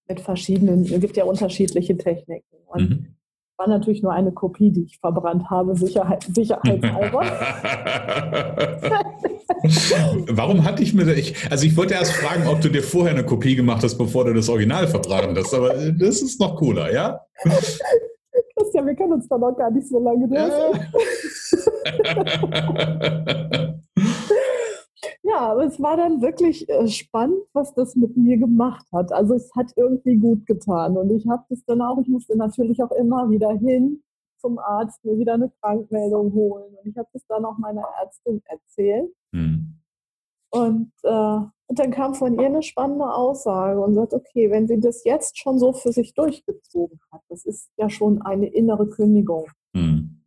äh, 0.07 0.11
mit 0.13 0.21
verschiedenen, 0.21 0.83
es 0.83 1.01
gibt 1.01 1.17
ja 1.17 1.25
unterschiedliche 1.25 1.97
Techniken. 1.97 2.57
Und 2.67 2.89
mhm. 2.89 3.15
War 3.61 3.67
natürlich 3.67 4.01
nur 4.01 4.11
eine 4.11 4.31
Kopie, 4.31 4.71
die 4.71 4.85
ich 4.85 4.97
verbrannt 4.97 5.47
habe, 5.51 5.75
Sicherheit, 5.75 6.25
sicherheitshalber. 6.33 7.21
Warum 10.31 10.63
hatte 10.63 10.81
ich 10.81 10.95
mir 10.95 11.13
ich, 11.13 11.35
also 11.51 11.67
ich 11.67 11.77
wollte 11.77 11.93
erst 11.93 12.13
fragen, 12.13 12.47
ob 12.47 12.59
du 12.61 12.69
dir 12.69 12.81
vorher 12.81 13.13
eine 13.13 13.23
Kopie 13.23 13.55
gemacht 13.55 13.83
hast, 13.83 13.99
bevor 13.99 14.25
du 14.25 14.33
das 14.33 14.49
Original 14.49 14.87
verbrannt 14.87 15.37
hast, 15.37 15.53
aber 15.53 15.75
das 15.91 16.23
ist 16.23 16.39
noch 16.39 16.55
cooler, 16.55 16.91
ja? 16.91 17.19
Christian, 18.57 18.87
wir 18.87 18.95
kennen 18.95 19.13
uns 19.13 19.27
da 19.27 19.37
noch 19.37 19.55
gar 19.55 19.69
nicht 19.69 19.87
so 19.87 19.99
lange. 19.99 20.27
Ja. 20.33 20.49
ja, 25.23 25.37
aber 25.37 25.65
es 25.65 25.79
war 25.81 25.97
dann 25.97 26.21
wirklich 26.21 26.67
äh, 26.69 26.87
spannend, 26.87 27.43
was 27.53 27.73
das 27.75 27.95
mit 27.95 28.17
mir 28.17 28.37
gemacht 28.37 28.87
hat. 28.91 29.11
Also 29.11 29.35
es 29.35 29.51
hat 29.55 29.71
irgendwie 29.75 30.17
gut 30.17 30.45
getan. 30.45 30.97
Und 30.97 31.11
ich 31.11 31.27
habe 31.27 31.43
das 31.49 31.63
dann 31.65 31.81
auch, 31.81 31.99
ich 31.99 32.07
musste 32.07 32.37
natürlich 32.37 32.81
auch 32.81 32.91
immer 32.91 33.29
wieder 33.29 33.51
hin 33.51 34.03
zum 34.39 34.57
Arzt, 34.57 35.03
mir 35.05 35.17
wieder 35.17 35.35
eine 35.35 35.51
Krankmeldung 35.61 36.33
holen. 36.33 36.75
Und 36.75 36.89
ich 36.89 36.97
habe 36.97 37.07
das 37.13 37.23
dann 37.27 37.45
auch 37.45 37.57
meiner 37.59 37.85
Ärztin 38.01 38.41
erzählt. 38.45 39.13
Hm. 39.33 39.81
Und, 40.51 40.91
äh, 41.03 41.39
und 41.67 41.79
dann 41.79 41.91
kam 41.91 42.13
von 42.13 42.37
ihr 42.37 42.47
eine 42.47 42.61
spannende 42.61 43.13
Aussage 43.13 43.79
und 43.79 43.93
sagt, 43.93 44.13
okay, 44.13 44.51
wenn 44.51 44.67
sie 44.67 44.79
das 44.79 45.05
jetzt 45.05 45.37
schon 45.37 45.57
so 45.57 45.71
für 45.71 45.93
sich 45.93 46.13
durchgezogen 46.13 46.99
hat, 47.11 47.21
das 47.29 47.45
ist 47.45 47.69
ja 47.77 47.89
schon 47.89 48.21
eine 48.21 48.47
innere 48.47 48.89
Kündigung, 48.89 49.47
mhm. 49.73 50.20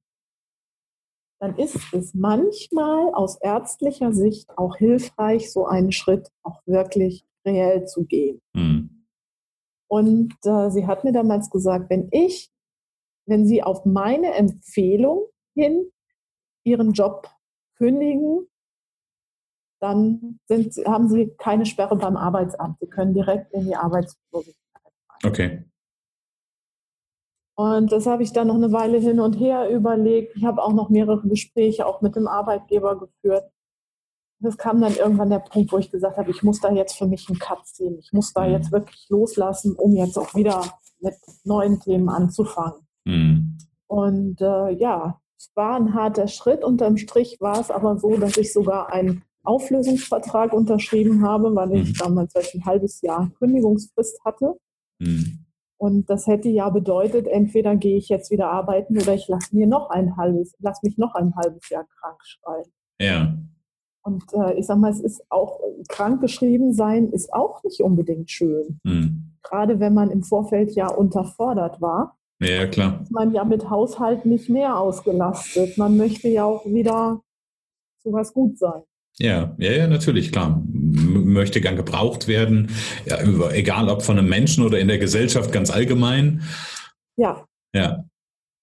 Dann 1.40 1.56
ist 1.56 1.92
es 1.92 2.14
manchmal 2.14 3.12
aus 3.12 3.36
ärztlicher 3.40 4.12
Sicht 4.12 4.56
auch 4.56 4.76
hilfreich, 4.76 5.52
so 5.52 5.66
einen 5.66 5.92
Schritt 5.92 6.28
auch 6.42 6.60
wirklich 6.66 7.24
reell 7.44 7.86
zu 7.86 8.04
gehen. 8.04 8.40
Mhm. 8.54 9.06
Und 9.88 10.34
äh, 10.44 10.70
sie 10.70 10.86
hat 10.86 11.04
mir 11.04 11.12
damals 11.12 11.50
gesagt, 11.50 11.90
wenn 11.90 12.08
ich, 12.10 12.50
wenn 13.26 13.46
Sie 13.46 13.62
auf 13.62 13.84
meine 13.84 14.34
Empfehlung 14.34 15.26
hin 15.54 15.90
Ihren 16.64 16.92
Job 16.92 17.28
kündigen, 17.76 18.48
dann 19.80 20.40
sind, 20.46 20.74
haben 20.86 21.08
sie 21.08 21.34
keine 21.36 21.66
Sperre 21.66 21.96
beim 21.96 22.16
Arbeitsamt. 22.16 22.78
Sie 22.80 22.86
können 22.86 23.12
direkt 23.12 23.52
in 23.52 23.66
die 23.66 23.76
Arbeitslosigkeit 23.76 24.82
rein. 24.82 25.30
Okay. 25.30 25.64
Und 27.56 27.92
das 27.92 28.06
habe 28.06 28.22
ich 28.22 28.32
dann 28.32 28.48
noch 28.48 28.56
eine 28.56 28.72
Weile 28.72 28.98
hin 28.98 29.20
und 29.20 29.34
her 29.34 29.70
überlegt. 29.70 30.36
Ich 30.36 30.44
habe 30.44 30.62
auch 30.62 30.72
noch 30.72 30.88
mehrere 30.88 31.26
Gespräche 31.28 31.86
auch 31.86 32.00
mit 32.00 32.16
dem 32.16 32.26
Arbeitgeber 32.26 32.98
geführt. 32.98 33.44
Es 34.42 34.58
kam 34.58 34.80
dann 34.80 34.94
irgendwann 34.94 35.30
der 35.30 35.38
Punkt, 35.38 35.72
wo 35.72 35.78
ich 35.78 35.90
gesagt 35.90 36.18
habe, 36.18 36.30
ich 36.30 36.42
muss 36.42 36.60
da 36.60 36.70
jetzt 36.70 36.98
für 36.98 37.06
mich 37.06 37.28
einen 37.28 37.38
Cut 37.38 37.64
ziehen. 37.66 37.96
Ich 37.98 38.12
muss 38.12 38.32
da 38.32 38.44
mhm. 38.44 38.52
jetzt 38.52 38.72
wirklich 38.72 39.06
loslassen, 39.08 39.74
um 39.76 39.94
jetzt 39.94 40.18
auch 40.18 40.34
wieder 40.34 40.62
mit 41.00 41.14
neuen 41.44 41.80
Themen 41.80 42.08
anzufangen. 42.08 42.86
Mhm. 43.04 43.58
Und 43.86 44.40
äh, 44.40 44.70
ja, 44.72 45.20
es 45.38 45.50
war 45.54 45.76
ein 45.76 45.94
harter 45.94 46.26
Schritt. 46.26 46.64
Unterm 46.64 46.96
Strich 46.96 47.38
war 47.40 47.60
es 47.60 47.70
aber 47.70 47.96
so, 47.96 48.16
dass 48.16 48.36
ich 48.36 48.52
sogar 48.52 48.92
ein 48.92 49.22
Auflösungsvertrag 49.44 50.52
unterschrieben 50.52 51.22
habe, 51.24 51.54
weil 51.54 51.72
ich 51.74 51.90
mhm. 51.90 51.98
damals 51.98 52.34
ein 52.34 52.64
halbes 52.64 53.00
Jahr 53.02 53.30
Kündigungsfrist 53.38 54.24
hatte. 54.24 54.54
Mhm. 54.98 55.43
Und 55.76 56.08
das 56.08 56.26
hätte 56.26 56.48
ja 56.48 56.70
bedeutet, 56.70 57.26
entweder 57.26 57.76
gehe 57.76 57.98
ich 57.98 58.08
jetzt 58.08 58.30
wieder 58.30 58.50
arbeiten 58.50 58.96
oder 58.96 59.14
ich 59.14 59.28
lasse 59.28 59.54
mir 59.54 59.66
noch 59.66 59.90
ein 59.90 60.16
halbes, 60.16 60.54
lass 60.60 60.82
mich 60.82 60.98
noch 60.98 61.14
ein 61.14 61.34
halbes 61.36 61.68
Jahr 61.68 61.86
krank 62.00 62.20
schreiben. 62.22 62.70
Ja. 63.00 63.34
Und 64.02 64.24
äh, 64.34 64.54
ich 64.54 64.66
sag 64.66 64.78
mal, 64.78 64.90
es 64.90 65.00
ist 65.00 65.24
auch 65.30 65.60
krank 65.88 66.20
geschrieben 66.20 66.72
sein 66.74 67.10
ist 67.10 67.32
auch 67.32 67.62
nicht 67.64 67.80
unbedingt 67.80 68.30
schön. 68.30 68.78
Mhm. 68.84 69.32
Gerade 69.42 69.80
wenn 69.80 69.94
man 69.94 70.10
im 70.10 70.22
Vorfeld 70.22 70.74
ja 70.74 70.88
unterfordert 70.88 71.80
war. 71.80 72.16
Ja, 72.40 72.66
klar. 72.66 73.00
Ist 73.02 73.12
man 73.12 73.32
ja 73.32 73.44
mit 73.44 73.70
Haushalt 73.70 74.26
nicht 74.26 74.48
mehr 74.50 74.78
ausgelastet. 74.78 75.78
Man 75.78 75.96
möchte 75.96 76.28
ja 76.28 76.44
auch 76.44 76.66
wieder 76.66 77.20
zu 78.02 78.12
was 78.12 78.32
gut 78.32 78.58
sein. 78.58 78.82
Ja, 79.18 79.54
ja, 79.58 79.72
ja, 79.72 79.86
natürlich, 79.86 80.32
klar. 80.32 80.62
M 80.66 81.32
möchte 81.32 81.60
gern 81.60 81.76
gebraucht 81.76 82.26
werden, 82.26 82.70
ja, 83.06 83.18
egal 83.50 83.88
ob 83.88 84.02
von 84.02 84.18
einem 84.18 84.28
Menschen 84.28 84.64
oder 84.64 84.78
in 84.78 84.88
der 84.88 84.98
Gesellschaft 84.98 85.52
ganz 85.52 85.70
allgemein. 85.70 86.42
Ja. 87.16 87.44
Ja. 87.74 88.04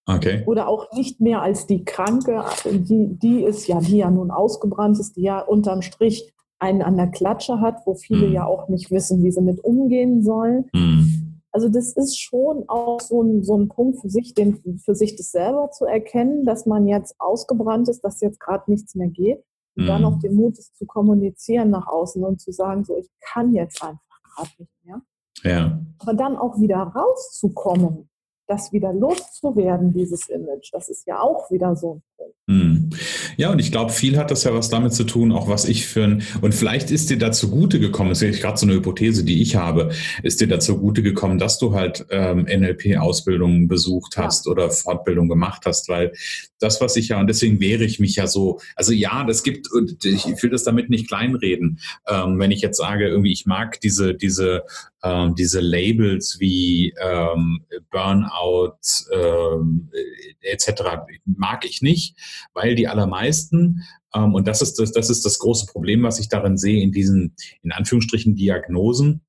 Okay. 0.08 0.44
Oder 0.46 0.68
auch 0.68 0.92
nicht 0.94 1.22
mehr 1.22 1.42
als 1.42 1.68
die 1.68 1.86
Kranke, 1.86 2.44
die, 2.66 3.18
die 3.18 3.44
ist 3.44 3.68
ja, 3.68 3.80
die 3.80 3.98
ja 3.98 4.10
nun 4.10 4.32
ausgebrannt 4.32 5.00
ist, 5.00 5.16
die 5.16 5.22
ja 5.22 5.40
unterm 5.40 5.82
Strich 5.82 6.34
einen 6.60 6.82
an 6.82 6.98
der 6.98 7.08
Klatsche 7.08 7.60
hat, 7.60 7.82
wo 7.86 7.96
viele 7.96 8.28
mhm. 8.28 8.34
ja 8.34 8.46
auch 8.46 8.68
nicht 8.68 8.92
wissen, 8.92 9.24
wie 9.24 9.32
sie 9.32 9.42
mit 9.42 9.64
umgehen 9.64 10.24
sollen. 10.24 10.70
Mhm. 10.74 11.42
Also 11.52 11.70
das 11.70 11.94
ist 11.94 12.20
schon 12.20 12.64
auch 12.68 13.00
so 13.02 13.22
ein, 13.22 13.44
so 13.44 13.58
ein 13.58 13.68
Punkt 13.68 14.00
für 14.00 14.10
sich, 14.10 14.34
den, 14.34 14.80
für 14.84 14.96
sich 14.96 15.16
das 15.16 15.32
selber 15.32 15.70
zu 15.72 15.86
erkennen, 15.86 16.46
dass 16.46 16.66
man 16.66 16.88
jetzt 16.88 17.16
ausgebrannt 17.20 17.90
ist, 17.90 18.02
dass 18.02 18.22
jetzt 18.22 18.40
gerade 18.40 18.70
nichts 18.72 18.96
mehr 18.96 19.10
geht. 19.10 19.44
Und 19.76 19.84
mhm. 19.84 19.88
dann 19.88 20.02
noch 20.02 20.20
den 20.20 20.36
Mut 20.36 20.58
ist 20.58 20.76
zu 20.78 20.86
kommunizieren 20.86 21.70
nach 21.70 21.88
außen 21.88 22.24
und 22.24 22.42
zu 22.42 22.52
sagen, 22.52 22.84
so, 22.84 22.98
ich 22.98 23.10
kann 23.22 23.54
jetzt 23.54 23.82
einfach 23.84 24.22
gerade 24.24 24.50
nicht 24.58 24.72
mehr. 24.84 25.02
Ja. 25.44 25.82
Aber 26.00 26.14
dann 26.14 26.38
auch 26.38 26.60
wieder 26.60 26.78
rauszukommen, 26.78 28.10
das 28.52 28.74
wieder 28.74 28.92
loszuwerden, 28.92 29.94
dieses 29.94 30.28
Image, 30.28 30.70
das 30.74 30.90
ist 30.90 31.08
ja 31.08 31.22
auch 31.22 31.50
wieder 31.52 31.76
so 31.76 31.96
ein 31.96 32.02
Punkt. 32.18 32.36
Hm. 32.48 32.90
Ja, 33.38 33.50
und 33.52 33.60
ich 33.60 33.72
glaube, 33.72 33.94
viel 33.94 34.18
hat 34.18 34.30
das 34.30 34.44
ja 34.44 34.54
was 34.54 34.70
damit 34.70 34.94
zu 34.94 35.06
tun, 35.06 35.32
auch 35.32 35.48
was 35.48 35.66
ich 35.66 35.88
für 35.88 36.04
ein, 36.04 36.24
und 36.42 36.54
vielleicht 36.54 36.92
ist 36.92 37.10
dir 37.10 37.18
dazu 37.18 37.50
gute 37.50 37.80
gekommen, 37.80 38.10
das 38.10 38.22
ist 38.22 38.42
gerade 38.42 38.58
so 38.58 38.66
eine 38.66 38.76
Hypothese, 38.76 39.24
die 39.24 39.42
ich 39.42 39.56
habe, 39.56 39.92
ist 40.22 40.42
dir 40.42 40.48
dazu 40.48 40.78
gute 40.78 41.02
gekommen, 41.02 41.40
dass 41.40 41.60
du 41.60 41.74
halt 41.74 42.06
ähm, 42.10 42.46
NLP-Ausbildungen 42.46 43.70
besucht 43.70 44.18
hast 44.18 44.46
ja. 44.46 44.52
oder 44.52 44.70
Fortbildung 44.70 45.30
gemacht 45.30 45.64
hast, 45.66 45.88
weil 45.88 46.12
das, 46.60 46.82
was 46.82 46.98
ich 46.98 47.08
ja, 47.08 47.20
und 47.20 47.28
deswegen 47.28 47.62
wehre 47.62 47.86
ich 47.86 48.00
mich 48.00 48.18
ja 48.18 48.28
so, 48.28 48.60
also 48.76 48.92
ja, 48.92 49.24
das 49.24 49.44
gibt, 49.44 49.72
und 49.72 50.04
ich 50.04 50.26
will 50.44 50.50
das 50.50 50.64
damit 50.64 50.90
nicht 50.90 51.08
kleinreden, 51.08 51.80
ähm, 52.08 52.38
wenn 52.38 52.52
ich 52.52 52.62
jetzt 52.62 52.78
sage, 52.78 53.08
irgendwie, 53.08 53.32
ich 53.32 53.46
mag 53.46 53.80
diese, 53.80 54.14
diese, 54.14 54.64
ähm, 55.04 55.36
diese 55.36 55.60
Labels 55.60 56.40
wie 56.40 56.94
ähm, 57.02 57.64
Burnout 57.90 58.78
ähm, 59.12 59.90
etc. 60.42 60.84
mag 61.26 61.66
ich 61.66 61.82
nicht 61.82 62.16
weil 62.54 62.76
die 62.76 62.88
allermeisten, 62.88 63.84
ähm, 64.14 64.34
und 64.34 64.48
das 64.48 64.62
ist 64.62 64.80
das, 64.80 64.92
das 64.92 65.10
ist 65.10 65.26
das 65.26 65.40
große 65.40 65.68
Problem, 65.68 66.04
was 66.04 66.20
ich 66.20 66.30
darin 66.30 66.58
sehe, 66.58 66.82
in 66.82 66.92
diesen, 66.92 67.36
in 67.64 67.72
Anführungsstrichen, 67.72 68.36
Diagnosen, 68.36 69.22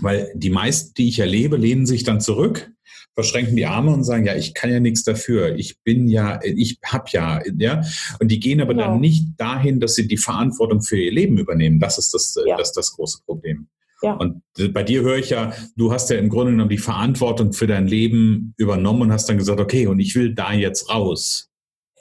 weil 0.00 0.32
die 0.34 0.50
meisten, 0.50 0.94
die 0.94 1.08
ich 1.08 1.18
erlebe, 1.18 1.56
lehnen 1.56 1.86
sich 1.86 2.04
dann 2.04 2.20
zurück, 2.20 2.72
verschränken 3.14 3.54
die 3.54 3.66
Arme 3.66 3.92
und 3.92 4.04
sagen, 4.04 4.26
ja, 4.26 4.34
ich 4.34 4.54
kann 4.54 4.72
ja 4.72 4.80
nichts 4.80 5.04
dafür, 5.04 5.54
ich 5.54 5.80
bin 5.82 6.08
ja, 6.08 6.40
ich 6.42 6.78
hab 6.84 7.10
ja, 7.10 7.40
ja, 7.58 7.82
und 8.18 8.28
die 8.28 8.40
gehen 8.40 8.60
aber 8.60 8.74
genau. 8.74 8.88
dann 8.88 9.00
nicht 9.00 9.28
dahin, 9.36 9.78
dass 9.78 9.94
sie 9.94 10.08
die 10.08 10.16
Verantwortung 10.16 10.82
für 10.82 10.98
ihr 10.98 11.12
Leben 11.12 11.38
übernehmen. 11.38 11.78
Das 11.78 11.98
ist 11.98 12.12
das, 12.12 12.36
ja. 12.44 12.56
das, 12.56 12.72
das 12.72 12.92
große 12.92 13.20
Problem. 13.24 13.68
Ja. 14.04 14.16
Und 14.16 14.42
bei 14.74 14.82
dir 14.82 15.00
höre 15.00 15.16
ich 15.16 15.30
ja, 15.30 15.54
du 15.76 15.90
hast 15.90 16.10
ja 16.10 16.18
im 16.18 16.28
Grunde 16.28 16.52
genommen 16.52 16.68
die 16.68 16.76
Verantwortung 16.76 17.54
für 17.54 17.66
dein 17.66 17.86
Leben 17.86 18.52
übernommen 18.58 19.00
und 19.00 19.12
hast 19.12 19.30
dann 19.30 19.38
gesagt, 19.38 19.60
okay, 19.60 19.86
und 19.86 19.98
ich 19.98 20.14
will 20.14 20.34
da 20.34 20.52
jetzt 20.52 20.90
raus. 20.90 21.50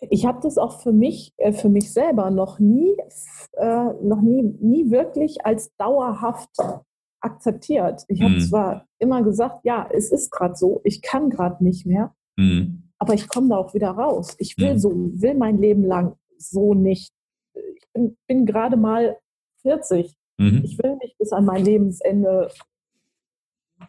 Ich 0.10 0.26
habe 0.26 0.42
das 0.44 0.58
auch 0.58 0.82
für 0.82 0.92
mich, 0.92 1.32
äh, 1.38 1.54
für 1.54 1.70
mich 1.70 1.94
selber 1.94 2.30
noch 2.30 2.60
nie, 2.60 2.94
äh, 3.54 3.86
noch 4.04 4.22
nie, 4.22 4.44
nie 4.60 4.92
wirklich 4.92 5.46
als 5.46 5.74
dauerhaft 5.78 6.50
akzeptiert. 7.22 8.04
Ich 8.10 8.22
habe 8.22 8.34
mhm. 8.34 8.42
zwar 8.42 8.86
immer 9.00 9.24
gesagt, 9.24 9.62
ja, 9.64 9.88
es 9.90 10.12
ist 10.12 10.30
gerade 10.30 10.58
so, 10.58 10.82
ich 10.84 11.02
kann 11.02 11.30
gerade 11.30 11.64
nicht 11.64 11.86
mehr, 11.86 12.14
mhm. 12.36 12.90
aber 12.98 13.14
ich 13.14 13.30
komme 13.30 13.48
da 13.48 13.56
auch 13.56 13.74
wieder 13.74 13.92
raus. 13.92 14.36
Ich 14.40 14.58
will 14.58 14.74
mhm. 14.74 14.80
so, 14.80 14.92
will 14.94 15.36
mein 15.36 15.58
Leben 15.58 15.86
lang 15.86 16.18
so 16.38 16.74
nicht. 16.74 17.14
Ich 17.54 17.88
bin, 17.94 18.18
bin 18.28 18.46
gerade 18.46 18.76
mal 18.76 19.18
40. 19.62 20.14
Mhm. 20.38 20.62
Ich 20.64 20.78
will 20.80 20.96
nicht 20.98 21.18
bis 21.18 21.32
an 21.32 21.46
mein 21.46 21.64
Lebensende 21.64 22.50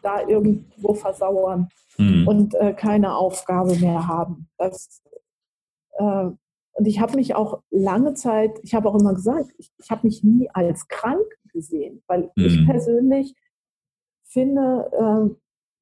da 0.01 0.27
irgendwo 0.27 0.93
versauern 0.93 1.69
mhm. 1.97 2.27
und 2.27 2.55
äh, 2.55 2.73
keine 2.73 3.15
Aufgabe 3.15 3.75
mehr 3.75 4.07
haben. 4.07 4.47
Das 4.57 5.01
äh, 5.97 6.29
und 6.77 6.85
ich 6.87 6.99
habe 6.99 7.15
mich 7.15 7.35
auch 7.35 7.61
lange 7.71 8.15
Zeit, 8.15 8.59
ich 8.61 8.75
habe 8.75 8.89
auch 8.89 8.99
immer 8.99 9.13
gesagt, 9.13 9.53
ich, 9.57 9.71
ich 9.77 9.89
habe 9.89 10.05
mich 10.05 10.23
nie 10.23 10.49
als 10.53 10.89
krank 10.89 11.25
gesehen, 11.53 12.03
weil 12.07 12.31
mhm. 12.35 12.45
ich 12.45 12.65
persönlich 12.65 13.35
finde, 14.23 14.91
äh, 14.91 15.35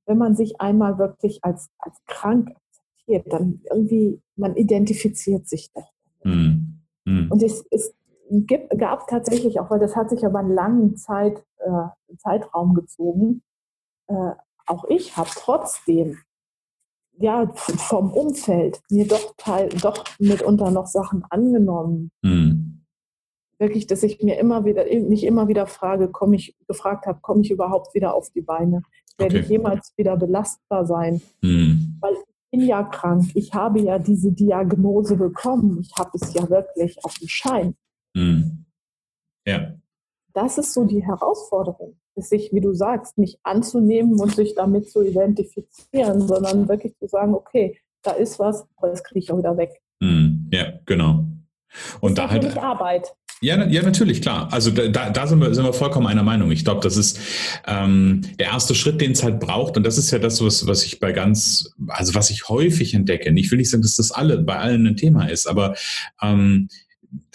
wenn 0.05 0.17
man 0.17 0.35
sich 0.35 0.61
einmal 0.61 0.99
wirklich 0.99 1.43
als, 1.43 1.71
als 1.79 1.97
krank 2.05 2.51
akzeptiert, 2.51 3.33
dann 3.33 3.61
irgendwie, 3.71 4.21
man 4.35 4.55
identifiziert 4.55 5.47
sich 5.47 5.71
doch. 5.73 5.91
Mhm. 6.23 6.81
Mhm. 7.05 7.31
Und 7.31 7.41
es, 7.41 7.65
es 7.71 7.95
gab 8.77 9.07
tatsächlich 9.07 9.59
auch, 9.59 9.69
weil 9.69 9.79
das 9.79 9.95
hat 9.95 10.09
sich 10.09 10.25
aber 10.25 10.39
einen 10.39 10.53
langen 10.53 10.95
Zeit, 10.97 11.43
äh, 11.59 12.15
Zeitraum 12.17 12.73
gezogen, 12.73 13.43
äh, 14.07 14.31
auch 14.65 14.85
ich 14.85 15.17
habe 15.17 15.29
trotzdem 15.33 16.19
ja, 17.17 17.51
vom 17.53 18.11
Umfeld 18.11 18.81
mir 18.89 19.07
doch, 19.07 19.33
teil, 19.37 19.69
doch 19.69 20.03
mitunter 20.19 20.71
noch 20.71 20.87
Sachen 20.87 21.23
angenommen. 21.29 22.11
Mhm. 22.21 22.85
Wirklich, 23.59 23.87
dass 23.87 24.03
ich 24.03 24.21
mir 24.21 24.37
immer 24.39 24.65
wieder, 24.65 24.85
mich 24.85 25.23
immer 25.23 25.47
wieder 25.47 25.67
frage, 25.67 26.09
komme 26.09 26.35
ich, 26.35 26.57
gefragt 26.67 27.05
habe, 27.05 27.19
komme 27.21 27.41
ich 27.41 27.51
überhaupt 27.51 27.93
wieder 27.93 28.13
auf 28.15 28.31
die 28.31 28.41
Beine? 28.41 28.81
Werde 29.17 29.35
okay. 29.35 29.43
ich 29.43 29.49
jemals 29.49 29.93
wieder 29.95 30.17
belastbar 30.17 30.85
sein? 30.85 31.21
Mhm. 31.41 31.97
Weil 32.01 32.13
ich 32.13 32.49
bin 32.51 32.67
ja 32.67 32.83
krank, 32.83 33.25
ich 33.35 33.53
habe 33.53 33.79
ja 33.79 33.99
diese 33.99 34.31
Diagnose 34.31 35.15
bekommen, 35.15 35.79
ich 35.81 35.93
habe 35.97 36.11
es 36.15 36.33
ja 36.33 36.49
wirklich 36.49 36.97
auf 37.05 37.13
dem 37.15 37.27
Schein. 37.27 37.75
Mhm. 38.13 38.65
Ja. 39.45 39.73
Das 40.33 40.57
ist 40.57 40.73
so 40.73 40.85
die 40.85 41.03
Herausforderung 41.03 41.97
sich, 42.15 42.51
wie 42.53 42.61
du 42.61 42.73
sagst, 42.73 43.17
nicht 43.17 43.39
anzunehmen 43.43 44.19
und 44.19 44.35
sich 44.35 44.55
damit 44.55 44.89
zu 44.89 45.01
identifizieren, 45.01 46.27
sondern 46.27 46.67
wirklich 46.67 46.95
zu 46.97 47.07
sagen, 47.07 47.33
okay, 47.33 47.79
da 48.03 48.11
ist 48.11 48.39
was, 48.39 48.65
das 48.81 49.03
kriege 49.03 49.19
ich 49.19 49.31
auch 49.31 49.37
wieder 49.37 49.57
weg. 49.57 49.81
Mm, 49.99 50.49
ja, 50.51 50.73
genau. 50.85 51.25
Und 52.01 52.17
das 52.17 52.25
da 52.25 52.31
halt 52.31 52.57
Arbeit. 52.57 53.13
Ja, 53.41 53.65
ja, 53.65 53.81
natürlich, 53.81 54.21
klar. 54.21 54.47
Also 54.51 54.71
da, 54.71 55.09
da 55.09 55.27
sind, 55.27 55.41
wir, 55.41 55.53
sind 55.53 55.65
wir 55.65 55.73
vollkommen 55.73 56.07
einer 56.07 56.23
Meinung. 56.23 56.51
Ich 56.51 56.63
glaube, 56.63 56.79
das 56.81 56.95
ist 56.95 57.19
ähm, 57.67 58.21
der 58.39 58.47
erste 58.47 58.73
Schritt, 58.73 59.01
den 59.01 59.11
es 59.11 59.23
halt 59.23 59.41
braucht. 59.41 59.75
Und 59.75 59.83
das 59.83 59.97
ist 59.97 60.11
ja 60.11 60.19
das, 60.19 60.41
was, 60.41 60.65
was 60.65 60.85
ich 60.85 61.01
bei 61.01 61.11
ganz, 61.11 61.73
also 61.87 62.15
was 62.15 62.29
ich 62.29 62.47
häufig 62.47 62.93
entdecke. 62.93 63.33
Ich 63.37 63.51
will 63.51 63.57
nicht 63.57 63.69
sagen, 63.69 63.81
dass 63.81 63.97
das 63.97 64.11
alle 64.11 64.37
bei 64.37 64.57
allen 64.59 64.87
ein 64.87 64.95
Thema 64.95 65.25
ist, 65.25 65.47
aber 65.47 65.75
ähm, 66.21 66.69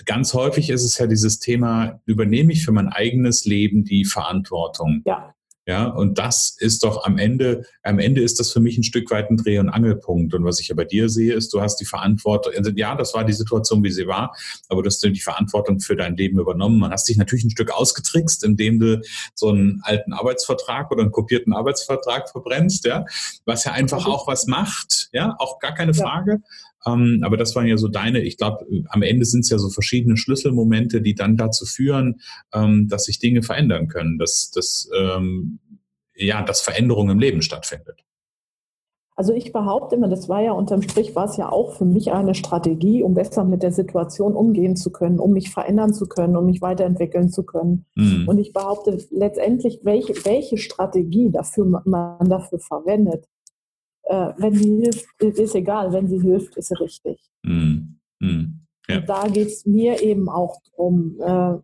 ganz 0.04 0.35
häufig 0.35 0.70
ist 0.70 0.85
es 0.85 0.99
ja 0.99 1.06
dieses 1.06 1.38
Thema, 1.38 2.00
übernehme 2.06 2.52
ich 2.52 2.64
für 2.64 2.73
mein 2.73 2.88
eigenes 2.88 3.44
Leben 3.44 3.85
die 3.85 4.04
Verantwortung. 4.04 5.02
Ja. 5.06 5.35
Ja, 5.68 5.85
und 5.85 6.16
das 6.16 6.56
ist 6.58 6.82
doch 6.82 7.04
am 7.04 7.18
Ende, 7.18 7.66
am 7.82 7.99
Ende 7.99 8.23
ist 8.23 8.40
das 8.40 8.50
für 8.50 8.58
mich 8.58 8.78
ein 8.78 8.85
Stück 8.85 9.11
weit 9.11 9.30
ein 9.30 9.37
Dreh- 9.37 9.58
und 9.58 9.68
Angelpunkt. 9.68 10.32
Und 10.32 10.42
was 10.42 10.61
ich 10.61 10.68
ja 10.68 10.75
bei 10.75 10.87
dir 10.87 11.11
sehe, 11.11 11.35
ist, 11.35 11.52
du 11.52 11.61
hast 11.61 11.76
die 11.76 11.85
Verantwortung, 11.85 12.54
also 12.56 12.70
ja, 12.70 12.94
das 12.94 13.12
war 13.12 13.23
die 13.23 13.35
Situation, 13.35 13.85
wie 13.85 13.90
sie 13.90 14.06
war, 14.06 14.35
aber 14.70 14.82
du 14.82 14.87
hast 14.87 15.04
die 15.04 15.20
Verantwortung 15.20 15.80
für 15.80 15.94
dein 15.94 16.16
Leben 16.16 16.40
übernommen. 16.40 16.78
Man 16.78 16.90
hast 16.90 17.06
dich 17.06 17.18
natürlich 17.18 17.44
ein 17.44 17.50
Stück 17.50 17.70
ausgetrickst, 17.70 18.44
indem 18.44 18.80
du 18.80 19.02
so 19.35 19.50
einen 19.50 19.82
alten 19.82 20.14
Arbeitsvertrag 20.14 20.90
oder 20.90 21.02
einen 21.02 21.12
kopierten 21.12 21.52
Arbeitsvertrag 21.52 22.30
verbrennst, 22.30 22.87
ja, 22.87 23.04
was 23.44 23.64
ja 23.64 23.73
einfach 23.73 24.06
auch 24.06 24.26
was 24.26 24.47
macht, 24.47 25.11
ja, 25.12 25.37
auch 25.38 25.58
gar 25.58 25.75
keine 25.75 25.92
Frage. 25.92 26.40
Ja. 26.40 26.67
Ähm, 26.95 27.21
aber 27.23 27.37
das 27.37 27.54
waren 27.54 27.66
ja 27.66 27.76
so 27.76 27.88
deine, 27.88 28.21
ich 28.21 28.37
glaube, 28.37 28.66
am 28.88 29.02
Ende 29.02 29.25
sind 29.25 29.40
es 29.40 29.50
ja 29.50 29.59
so 29.59 29.68
verschiedene 29.68 30.16
Schlüsselmomente, 30.16 31.02
die 31.02 31.14
dann 31.14 31.37
dazu 31.37 31.64
führen, 31.66 32.21
ähm, 32.52 32.88
dass 32.88 33.04
sich 33.04 33.18
Dinge 33.18 33.42
verändern 33.42 33.88
können, 33.88 34.18
dass, 34.18 34.50
dass, 34.50 34.88
ähm, 34.97 35.59
ja, 36.14 36.42
dass 36.42 36.61
Veränderung 36.61 37.11
im 37.11 37.18
Leben 37.18 37.42
stattfindet. 37.42 38.04
Also 39.18 39.35
ich 39.35 39.52
behaupte 39.52 39.97
immer, 39.97 40.07
das 40.07 40.28
war 40.28 40.40
ja 40.42 40.52
unterm 40.52 40.80
Strich, 40.80 41.16
war 41.16 41.25
es 41.25 41.37
ja 41.37 41.50
auch 41.50 41.73
für 41.73 41.85
mich 41.85 42.12
eine 42.12 42.37
Strategie, 42.37 43.02
um 43.02 43.14
besser 43.14 43.42
mit 43.42 43.64
der 43.64 43.73
Situation 43.73 44.35
umgehen 44.35 44.76
zu 44.76 44.92
können, 44.92 45.18
um 45.18 45.33
mich 45.33 45.50
verändern 45.50 45.92
zu 45.92 46.07
können, 46.07 46.37
um 46.37 46.47
mich 46.47 46.62
weiterentwickeln 46.62 47.28
zu 47.28 47.42
können. 47.42 47.85
Mhm. 47.97 48.28
Und 48.28 48.38
ich 48.38 48.52
behaupte 48.52 48.97
letztendlich, 49.11 49.80
welche, 49.83 50.14
welche 50.25 50.57
Strategie 50.57 51.30
dafür 51.33 51.83
man 51.85 52.28
dafür 52.28 52.61
verwendet, 52.61 53.26
äh, 54.08 54.32
wenn 54.38 54.54
sie 54.54 54.76
hilft, 54.76 55.22
ist 55.22 55.54
egal, 55.54 55.92
wenn 55.92 56.08
sie 56.08 56.20
hilft, 56.20 56.56
ist 56.56 56.68
sie 56.68 56.80
richtig. 56.80 57.20
Mm, 57.42 57.98
mm, 58.20 58.60
ja. 58.88 58.96
Und 58.96 59.08
da 59.08 59.28
geht 59.28 59.48
es 59.48 59.66
mir 59.66 60.02
eben 60.02 60.28
auch 60.30 60.56
darum, 60.70 61.20
äh, 61.20 61.58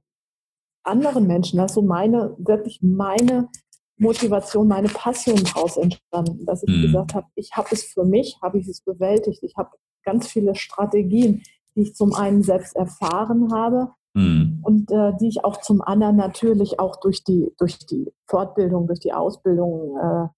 anderen 0.85 1.27
Menschen, 1.27 1.57
das 1.57 1.71
ist 1.71 1.75
so 1.77 1.83
meine, 1.83 2.35
wirklich 2.39 2.81
meine 2.83 3.49
Motivation, 3.97 4.69
meine 4.69 4.89
Passion 4.89 5.43
daraus 5.43 5.79
entstanden, 5.79 6.45
dass 6.45 6.63
ich 6.63 6.69
mm. 6.69 6.83
gesagt 6.83 7.15
habe, 7.15 7.27
ich 7.35 7.53
habe 7.55 7.69
es 7.71 7.85
für 7.85 8.05
mich, 8.05 8.39
habe 8.43 8.59
ich 8.59 8.69
es 8.69 8.83
bewältigt, 8.83 9.43
ich 9.43 9.57
habe 9.57 9.71
ganz 10.05 10.29
viele 10.29 10.55
Strategien, 10.55 11.43
die 11.75 11.83
ich 11.83 11.95
zum 11.95 12.13
einen 12.13 12.43
selbst 12.43 12.77
erfahren 12.77 13.55
habe 13.55 13.89
mm. 14.13 14.61
und 14.63 14.91
äh, 14.91 15.13
die 15.19 15.29
ich 15.29 15.45
auch 15.45 15.63
zum 15.63 15.81
anderen 15.81 16.17
natürlich 16.17 16.79
auch 16.79 16.97
durch 16.97 17.25
die, 17.25 17.53
durch 17.59 17.79
die 17.79 18.13
Fortbildung, 18.27 18.87
durch 18.87 19.01
die 19.01 19.15
Ausbildung 19.15 19.97
äh, 19.97 20.29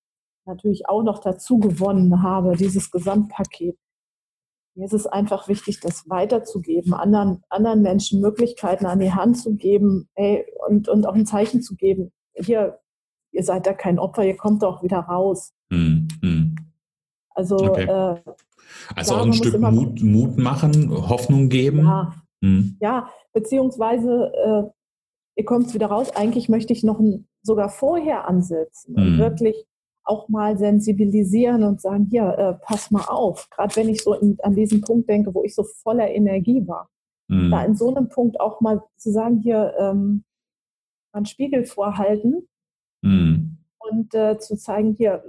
natürlich 0.46 0.88
auch 0.88 1.02
noch 1.02 1.18
dazu 1.20 1.58
gewonnen 1.58 2.22
habe, 2.22 2.56
dieses 2.56 2.90
Gesamtpaket. 2.90 3.76
Mir 4.74 4.84
ist 4.84 4.92
es 4.92 5.06
einfach 5.06 5.48
wichtig, 5.48 5.80
das 5.80 6.08
weiterzugeben, 6.08 6.92
anderen, 6.92 7.42
anderen 7.48 7.80
Menschen 7.80 8.20
Möglichkeiten 8.20 8.84
an 8.84 9.00
die 9.00 9.12
Hand 9.12 9.38
zu 9.38 9.56
geben 9.56 10.08
ey, 10.14 10.44
und, 10.68 10.88
und 10.88 11.06
auch 11.06 11.14
ein 11.14 11.24
Zeichen 11.24 11.62
zu 11.62 11.76
geben. 11.76 12.12
Hier, 12.34 12.78
ihr 13.32 13.42
seid 13.42 13.66
da 13.66 13.72
kein 13.72 13.98
Opfer, 13.98 14.24
ihr 14.24 14.36
kommt 14.36 14.62
auch 14.64 14.82
wieder 14.82 14.98
raus. 14.98 15.54
Hm, 15.70 16.08
hm. 16.20 16.56
Also, 17.30 17.56
okay. 17.56 17.84
äh, 17.84 18.20
also 18.94 19.14
auch 19.14 19.24
ein 19.24 19.32
Stück 19.32 19.58
Mut, 19.58 20.02
Mut, 20.02 20.36
machen, 20.36 20.90
Hoffnung 21.08 21.48
geben. 21.48 21.78
Ja, 21.78 22.14
hm. 22.42 22.76
ja 22.80 23.10
beziehungsweise 23.32 24.32
äh, 24.34 24.62
ihr 25.36 25.44
kommt 25.46 25.72
wieder 25.72 25.86
raus. 25.86 26.14
Eigentlich 26.14 26.50
möchte 26.50 26.74
ich 26.74 26.82
noch 26.82 26.98
ein, 26.98 27.26
sogar 27.42 27.70
vorher 27.70 28.28
ansetzen 28.28 28.94
und 28.94 29.04
hm. 29.04 29.18
wirklich 29.18 29.66
auch 30.06 30.28
mal 30.28 30.56
sensibilisieren 30.56 31.64
und 31.64 31.80
sagen, 31.80 32.06
hier, 32.10 32.26
äh, 32.38 32.54
pass 32.64 32.90
mal 32.90 33.04
auf. 33.06 33.48
Gerade 33.50 33.74
wenn 33.76 33.88
ich 33.88 34.02
so 34.02 34.14
in, 34.14 34.38
an 34.42 34.54
diesen 34.54 34.80
Punkt 34.80 35.08
denke, 35.08 35.34
wo 35.34 35.42
ich 35.42 35.54
so 35.54 35.64
voller 35.64 36.08
Energie 36.08 36.66
war. 36.66 36.88
Mhm. 37.28 37.50
Da 37.50 37.64
in 37.64 37.74
so 37.74 37.94
einem 37.94 38.08
Punkt 38.08 38.40
auch 38.40 38.60
mal 38.60 38.82
zu 38.96 39.10
sagen, 39.10 39.40
hier, 39.40 39.74
ähm, 39.78 40.24
einen 41.12 41.26
Spiegel 41.26 41.64
vorhalten 41.64 42.46
mhm. 43.02 43.58
und 43.78 44.14
äh, 44.14 44.38
zu 44.38 44.56
zeigen, 44.56 44.94
hier, 44.96 45.24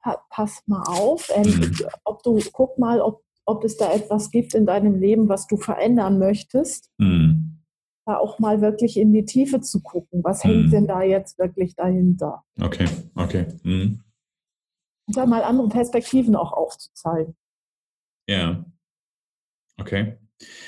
pa 0.00 0.20
pass 0.30 0.62
mal 0.66 0.82
auf, 0.86 1.30
äh, 1.34 1.46
mhm. 1.46 1.76
ob 2.04 2.22
du, 2.22 2.40
guck 2.52 2.78
mal, 2.78 3.00
ob, 3.00 3.22
ob 3.44 3.64
es 3.64 3.76
da 3.76 3.92
etwas 3.92 4.30
gibt 4.30 4.54
in 4.54 4.66
deinem 4.66 4.98
Leben, 4.98 5.28
was 5.28 5.46
du 5.46 5.56
verändern 5.56 6.18
möchtest. 6.18 6.90
Mhm. 6.98 7.60
Da 8.04 8.16
auch 8.16 8.38
mal 8.38 8.62
wirklich 8.62 8.96
in 8.96 9.12
die 9.12 9.26
Tiefe 9.26 9.60
zu 9.60 9.82
gucken. 9.82 10.24
Was 10.24 10.42
mhm. 10.42 10.48
hängt 10.48 10.72
denn 10.72 10.86
da 10.86 11.02
jetzt 11.02 11.38
wirklich 11.38 11.76
dahinter? 11.76 12.42
Okay, 12.60 12.86
okay. 13.14 13.46
Da 15.08 15.26
mal 15.26 15.42
andere 15.42 15.68
Perspektiven 15.68 16.36
auch 16.36 16.52
aufzuzeigen. 16.52 17.34
Ja. 18.28 18.64
Okay. 19.78 20.18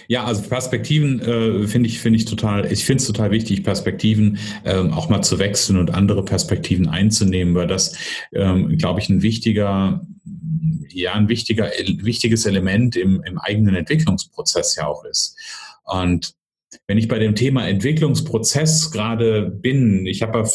Ja, 0.08 0.24
also 0.24 0.42
Perspektiven 0.42 1.20
äh, 1.20 1.66
finde 1.68 1.88
ich, 1.88 2.00
finde 2.00 2.18
ich 2.18 2.24
total, 2.24 2.72
ich 2.72 2.84
finde 2.84 3.00
es 3.02 3.06
total 3.06 3.30
wichtig, 3.30 3.62
Perspektiven 3.62 4.38
ähm, 4.64 4.92
auch 4.92 5.08
mal 5.08 5.22
zu 5.22 5.38
wechseln 5.38 5.78
und 5.78 5.94
andere 5.94 6.24
Perspektiven 6.24 6.88
einzunehmen, 6.88 7.54
weil 7.54 7.68
das, 7.68 7.96
ähm, 8.32 8.76
glaube 8.78 8.98
ich, 8.98 9.08
ein 9.08 9.22
wichtiger, 9.22 10.04
ja, 10.88 11.12
ein 11.12 11.28
wichtiger, 11.28 11.70
wichtiges 11.98 12.46
Element 12.46 12.96
im, 12.96 13.22
im 13.22 13.38
eigenen 13.38 13.76
Entwicklungsprozess 13.76 14.74
ja 14.74 14.88
auch 14.88 15.04
ist. 15.04 15.38
Und 15.84 16.34
wenn 16.86 16.98
ich 16.98 17.08
bei 17.08 17.18
dem 17.18 17.34
Thema 17.34 17.68
Entwicklungsprozess 17.68 18.90
gerade 18.90 19.50
bin, 19.50 20.06
ich 20.06 20.22
habe 20.22 20.48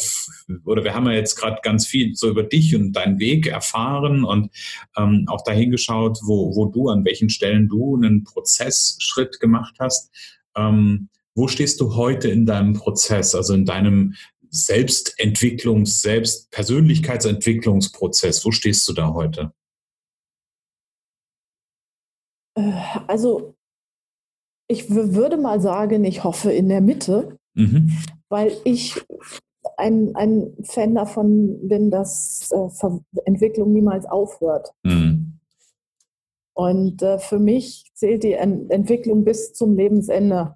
oder 0.64 0.84
wir 0.84 0.94
haben 0.94 1.06
ja 1.06 1.12
jetzt 1.12 1.36
gerade 1.36 1.60
ganz 1.62 1.86
viel 1.86 2.14
so 2.14 2.28
über 2.28 2.42
dich 2.42 2.74
und 2.74 2.92
deinen 2.92 3.18
Weg 3.18 3.46
erfahren 3.46 4.24
und 4.24 4.50
ähm, 4.96 5.26
auch 5.28 5.44
dahin 5.44 5.70
geschaut, 5.70 6.18
wo, 6.22 6.54
wo 6.54 6.66
du, 6.66 6.88
an 6.88 7.04
welchen 7.04 7.28
Stellen 7.28 7.68
du 7.68 7.96
einen 7.96 8.24
Prozessschritt 8.24 9.40
gemacht 9.40 9.76
hast. 9.78 10.10
Ähm, 10.56 11.08
wo 11.34 11.48
stehst 11.48 11.80
du 11.80 11.96
heute 11.96 12.28
in 12.28 12.46
deinem 12.46 12.74
Prozess, 12.74 13.34
also 13.34 13.54
in 13.54 13.66
deinem 13.66 14.14
Selbstentwicklungs-, 14.50 16.00
Selbstpersönlichkeitsentwicklungsprozess? 16.00 18.44
Wo 18.44 18.52
stehst 18.52 18.88
du 18.88 18.92
da 18.94 19.12
heute? 19.12 19.52
Äh, 22.54 22.72
also 23.06 23.55
ich 24.68 24.90
würde 24.90 25.36
mal 25.36 25.60
sagen, 25.60 26.04
ich 26.04 26.24
hoffe 26.24 26.52
in 26.52 26.68
der 26.68 26.80
Mitte, 26.80 27.38
mhm. 27.54 27.92
weil 28.28 28.52
ich 28.64 29.00
ein, 29.76 30.14
ein 30.14 30.52
Fan 30.64 30.94
davon 30.94 31.68
bin, 31.68 31.90
dass 31.90 32.50
äh, 32.52 33.20
Entwicklung 33.24 33.72
niemals 33.72 34.06
aufhört. 34.06 34.72
Mhm. 34.82 35.38
Und 36.54 37.02
äh, 37.02 37.18
für 37.18 37.38
mich 37.38 37.90
zählt 37.94 38.22
die 38.22 38.32
Ent 38.32 38.70
Entwicklung 38.70 39.24
bis 39.24 39.52
zum 39.52 39.76
Lebensende. 39.76 40.54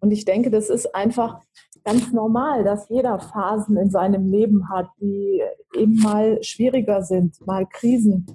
Und 0.00 0.10
ich 0.10 0.24
denke, 0.24 0.50
das 0.50 0.68
ist 0.68 0.94
einfach 0.94 1.40
ganz 1.84 2.12
normal, 2.12 2.64
dass 2.64 2.88
jeder 2.88 3.18
Phasen 3.18 3.76
in 3.76 3.90
seinem 3.90 4.30
Leben 4.30 4.68
hat, 4.68 4.88
die 5.00 5.42
eben 5.74 5.96
mal 6.00 6.42
schwieriger 6.42 7.02
sind, 7.02 7.44
mal 7.46 7.66
Krisen, 7.66 8.26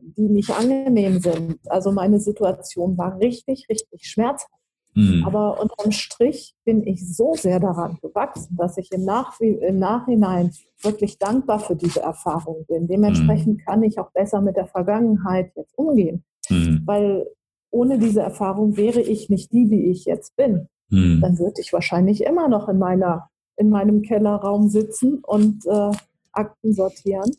die 0.00 0.28
nicht 0.28 0.50
angenehm 0.50 1.20
sind. 1.20 1.58
Also 1.66 1.92
meine 1.92 2.20
Situation 2.20 2.96
war 2.96 3.18
richtig, 3.18 3.66
richtig 3.68 4.08
schmerzhaft. 4.08 4.50
Mhm. 4.94 5.24
Aber 5.26 5.60
unterm 5.60 5.92
Strich 5.92 6.54
bin 6.64 6.86
ich 6.86 7.06
so 7.14 7.34
sehr 7.34 7.60
daran 7.60 7.98
gewachsen, 8.00 8.56
dass 8.56 8.78
ich 8.78 8.90
im, 8.92 9.04
Nach 9.04 9.38
im 9.40 9.78
Nachhinein 9.78 10.52
wirklich 10.80 11.18
dankbar 11.18 11.60
für 11.60 11.76
diese 11.76 12.00
Erfahrung 12.00 12.64
bin. 12.66 12.88
Dementsprechend 12.88 13.58
mhm. 13.58 13.64
kann 13.64 13.82
ich 13.82 13.98
auch 13.98 14.10
besser 14.12 14.40
mit 14.40 14.56
der 14.56 14.66
Vergangenheit 14.66 15.52
jetzt 15.54 15.76
umgehen. 15.76 16.24
Mhm. 16.48 16.82
Weil 16.86 17.26
ohne 17.70 17.98
diese 17.98 18.22
Erfahrung 18.22 18.76
wäre 18.78 19.00
ich 19.00 19.28
nicht 19.28 19.52
die, 19.52 19.68
die 19.68 19.90
ich 19.90 20.06
jetzt 20.06 20.34
bin. 20.36 20.68
Mhm. 20.88 21.20
Dann 21.20 21.38
würde 21.38 21.60
ich 21.60 21.74
wahrscheinlich 21.74 22.24
immer 22.24 22.48
noch 22.48 22.68
in 22.68 22.78
meiner 22.78 23.28
in 23.56 23.70
meinem 23.70 24.02
Kellerraum 24.02 24.68
sitzen 24.68 25.20
und 25.24 25.64
äh, 25.66 25.90
Akten 26.32 26.72
sortieren. 26.72 27.30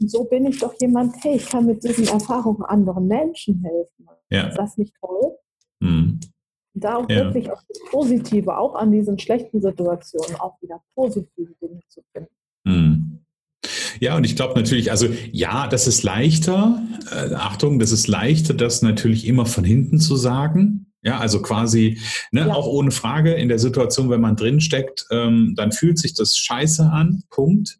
Und 0.00 0.10
so 0.10 0.24
bin 0.24 0.46
ich 0.46 0.58
doch 0.58 0.74
jemand, 0.80 1.14
hey, 1.22 1.36
ich 1.36 1.46
kann 1.46 1.66
mit 1.66 1.82
diesen 1.84 2.08
Erfahrungen 2.08 2.62
anderen 2.62 3.06
Menschen 3.06 3.62
helfen. 3.62 4.08
Ja. 4.30 4.48
Ist 4.48 4.58
das 4.58 4.76
nicht 4.76 4.94
toll? 5.00 5.36
Mhm. 5.80 6.20
Da 6.74 6.96
auch 6.96 7.08
ja. 7.08 7.24
wirklich 7.24 7.50
auch 7.50 7.62
das 7.68 7.78
Positive, 7.90 8.58
auch 8.58 8.74
an 8.74 8.90
diesen 8.90 9.18
schlechten 9.18 9.60
Situationen, 9.60 10.36
auch 10.40 10.60
wieder 10.60 10.82
positive 10.94 11.54
Dinge 11.62 11.80
zu 11.88 12.02
finden. 12.12 12.34
Mhm. 12.64 13.20
Ja, 14.00 14.16
und 14.16 14.24
ich 14.24 14.34
glaube 14.36 14.54
natürlich, 14.54 14.90
also 14.90 15.08
ja, 15.30 15.68
das 15.68 15.86
ist 15.86 16.02
leichter, 16.02 16.82
äh, 17.12 17.34
Achtung, 17.34 17.78
das 17.78 17.92
ist 17.92 18.08
leichter, 18.08 18.54
das 18.54 18.82
natürlich 18.82 19.26
immer 19.26 19.46
von 19.46 19.64
hinten 19.64 20.00
zu 20.00 20.16
sagen. 20.16 20.86
Ja, 21.02 21.18
also 21.18 21.42
quasi, 21.42 22.00
ne, 22.32 22.40
ja. 22.40 22.54
auch 22.54 22.66
ohne 22.66 22.90
Frage 22.90 23.34
in 23.34 23.48
der 23.48 23.58
Situation, 23.58 24.08
wenn 24.08 24.22
man 24.22 24.36
drinsteckt, 24.36 25.06
ähm, 25.10 25.54
dann 25.54 25.70
fühlt 25.70 25.98
sich 25.98 26.14
das 26.14 26.36
scheiße 26.38 26.82
an, 26.82 27.22
Punkt. 27.28 27.78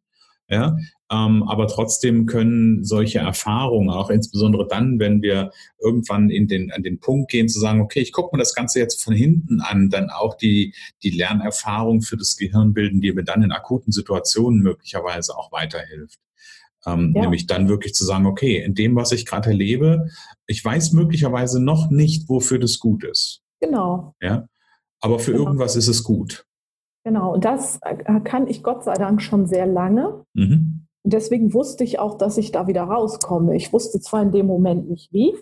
Ja, 0.54 0.76
ähm, 1.10 1.42
aber 1.42 1.66
trotzdem 1.66 2.26
können 2.26 2.84
solche 2.84 3.18
Erfahrungen, 3.18 3.90
auch 3.90 4.08
insbesondere 4.08 4.68
dann, 4.68 5.00
wenn 5.00 5.20
wir 5.20 5.50
irgendwann 5.82 6.30
in 6.30 6.46
den, 6.46 6.70
an 6.70 6.84
den 6.84 7.00
Punkt 7.00 7.28
gehen, 7.28 7.48
zu 7.48 7.58
sagen, 7.58 7.80
okay, 7.80 7.98
ich 7.98 8.12
gucke 8.12 8.34
mir 8.34 8.38
das 8.38 8.54
Ganze 8.54 8.78
jetzt 8.78 9.02
von 9.02 9.14
hinten 9.14 9.60
an, 9.60 9.90
dann 9.90 10.10
auch 10.10 10.34
die, 10.36 10.74
die 11.02 11.10
Lernerfahrung 11.10 12.02
für 12.02 12.16
das 12.16 12.36
Gehirn 12.36 12.72
bilden, 12.72 13.00
die 13.00 13.12
mir 13.12 13.24
dann 13.24 13.42
in 13.42 13.50
akuten 13.50 13.92
Situationen 13.92 14.62
möglicherweise 14.62 15.36
auch 15.36 15.50
weiterhilft. 15.50 16.20
Ähm, 16.86 17.12
ja. 17.16 17.22
Nämlich 17.22 17.46
dann 17.48 17.68
wirklich 17.68 17.94
zu 17.94 18.04
sagen, 18.04 18.26
okay, 18.26 18.62
in 18.62 18.74
dem, 18.74 18.94
was 18.94 19.10
ich 19.10 19.26
gerade 19.26 19.50
erlebe, 19.50 20.06
ich 20.46 20.64
weiß 20.64 20.92
möglicherweise 20.92 21.60
noch 21.60 21.90
nicht, 21.90 22.28
wofür 22.28 22.60
das 22.60 22.78
gut 22.78 23.02
ist. 23.02 23.42
Genau. 23.60 24.14
Ja. 24.22 24.46
Aber 25.00 25.18
für 25.18 25.32
genau. 25.32 25.46
irgendwas 25.46 25.74
ist 25.74 25.88
es 25.88 26.04
gut. 26.04 26.46
Genau, 27.04 27.34
und 27.34 27.44
das 27.44 27.78
äh, 27.82 28.20
kann 28.20 28.48
ich 28.48 28.62
Gott 28.62 28.84
sei 28.84 28.94
Dank 28.94 29.20
schon 29.20 29.46
sehr 29.46 29.66
lange. 29.66 30.24
Mhm. 30.32 30.86
Deswegen 31.04 31.52
wusste 31.52 31.84
ich 31.84 31.98
auch, 31.98 32.16
dass 32.16 32.38
ich 32.38 32.50
da 32.50 32.66
wieder 32.66 32.84
rauskomme. 32.84 33.54
Ich 33.54 33.72
wusste 33.74 34.00
zwar 34.00 34.22
in 34.22 34.32
dem 34.32 34.46
Moment 34.46 34.88
nicht 34.88 35.12
wie, 35.12 35.34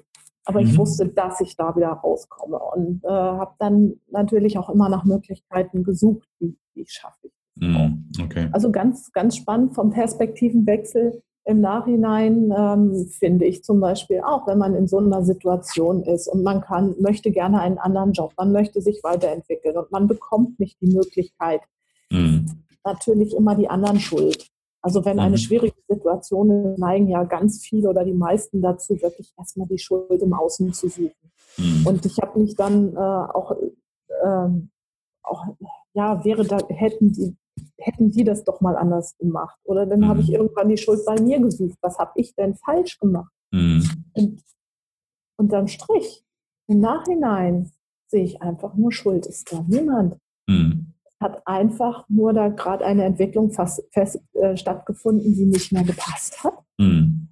aber 0.45 0.61
mhm. 0.61 0.67
ich 0.67 0.79
wusste, 0.79 1.07
dass 1.07 1.41
ich 1.41 1.57
da 1.57 1.77
wieder 1.77 1.91
rauskomme 1.91 2.59
und 2.59 3.05
äh, 3.05 3.09
habe 3.09 3.55
dann 3.59 3.95
natürlich 4.11 4.59
auch 4.59 4.69
immer 4.71 4.89
nach 4.89 5.05
Möglichkeiten 5.05 5.85
gesucht, 5.85 6.29
wie, 6.41 6.57
wie 6.75 6.85
schaffe 6.89 7.29
ich. 7.29 7.63
Mhm. 7.63 8.09
Okay. 8.25 8.49
Also 8.51 8.73
ganz, 8.73 9.13
ganz 9.13 9.37
spannend 9.37 9.75
vom 9.77 9.91
Perspektivenwechsel 9.91 11.23
im 11.45 11.61
Nachhinein 11.61 12.53
ähm, 12.57 13.09
finde 13.19 13.47
ich 13.47 13.65
zum 13.65 13.81
Beispiel 13.81 14.21
auch, 14.21 14.47
wenn 14.47 14.59
man 14.59 14.75
in 14.75 14.87
so 14.87 14.99
einer 14.99 15.25
Situation 15.25 16.05
ist 16.05 16.29
und 16.29 16.43
man 16.43 16.61
kann, 16.61 16.95
möchte 17.01 17.33
gerne 17.33 17.61
einen 17.61 17.79
anderen 17.79 18.13
Job, 18.13 18.33
man 18.37 18.53
möchte 18.53 18.81
sich 18.81 19.03
weiterentwickeln 19.03 19.77
und 19.77 19.91
man 19.91 20.07
bekommt 20.07 20.61
nicht 20.61 20.81
die 20.81 20.95
Möglichkeit, 20.95 21.63
mhm. 22.11 22.47
natürlich 22.85 23.35
immer 23.35 23.57
die 23.57 23.69
anderen 23.69 23.99
schuld. 23.99 24.47
Also 24.83 25.05
wenn 25.05 25.15
mhm. 25.15 25.23
eine 25.23 25.39
schwierige 25.39 25.77
Situation 25.89 26.51
ist, 26.51 26.79
neigen 26.79 27.09
ja 27.09 27.25
ganz 27.25 27.61
viele 27.61 27.89
oder 27.89 28.05
die 28.05 28.15
meisten 28.15 28.63
dazu, 28.63 29.01
wirklich 29.03 29.33
erstmal 29.37 29.67
die 29.69 29.79
Schuld 29.79 30.23
im 30.23 30.35
Außen 30.35 30.73
zu 30.73 30.89
suchen. 30.89 31.33
Mhm. 31.57 31.87
Und 31.87 32.07
ich 32.07 32.19
habe 32.21 32.39
mich 32.39 32.55
dann 32.55 32.95
äh, 32.95 32.99
auch, 32.99 33.53
äh, 33.53 34.49
auch, 35.25 35.45
ja, 35.95 36.25
wäre 36.25 36.45
da, 36.45 36.59
hätten 36.69 37.13
die, 37.13 37.37
hätten 37.79 38.11
die 38.11 38.25
das 38.25 38.45
doch 38.45 38.61
mal 38.61 38.77
anders 38.77 39.17
gemacht. 39.19 39.59
Oder 39.65 39.87
dann 39.87 40.01
mhm. 40.01 40.09
habe 40.09 40.21
ich 40.21 40.29
mhm. 40.29 40.35
irgendwann 40.35 40.69
die 40.69 40.77
Schuld 40.77 41.05
bei 41.05 41.21
mir 41.21 41.41
gesucht. 41.41 41.79
Was 41.81 41.99
habe 41.99 42.13
ich 42.17 42.35
denn 42.35 42.55
falsch 42.55 42.99
gemacht? 42.99 43.33
Mhm. 43.51 44.05
Und 44.15 44.43
unterm 45.37 45.69
Strich, 45.69 46.25
im 46.69 46.81
Nachhinein 46.81 47.73
sehe 48.09 48.25
ich 48.25 48.43
einfach 48.43 48.75
nur 48.75 48.93
Schuld 48.93 49.27
ist 49.27 49.53
da 49.53 49.65
niemand. 49.67 50.19
Mhm. 50.47 50.95
Hat 51.21 51.47
einfach 51.47 52.09
nur 52.09 52.33
da 52.33 52.49
gerade 52.49 52.85
eine 52.85 53.05
Entwicklung 53.05 53.53
fast, 53.53 53.83
fest, 53.93 54.21
äh, 54.35 54.57
stattgefunden, 54.57 55.35
die 55.35 55.47
nicht 55.47 55.73
mehr 55.73 55.85
gepasst 55.85 56.43
hat. 56.45 56.59
Mhm. 56.79 57.29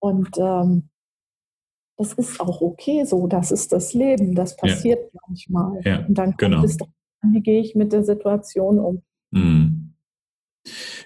Und 0.00 0.36
ähm, 0.38 0.88
das 1.96 2.14
ist 2.14 2.40
auch 2.40 2.60
okay 2.60 3.04
so, 3.04 3.26
das 3.26 3.52
ist 3.52 3.70
das 3.72 3.94
Leben, 3.94 4.34
das 4.34 4.56
passiert 4.56 5.12
ja. 5.12 5.20
manchmal. 5.26 5.80
Ja, 5.84 6.06
und 6.06 6.14
dann 6.14 6.30
kommt 6.30 6.38
genau. 6.38 6.64
es 6.64 6.76
wie 7.22 7.40
gehe 7.40 7.60
ich 7.60 7.74
mit 7.74 7.92
der 7.92 8.04
Situation 8.04 8.78
um. 8.78 9.02
Mhm. 9.30 9.94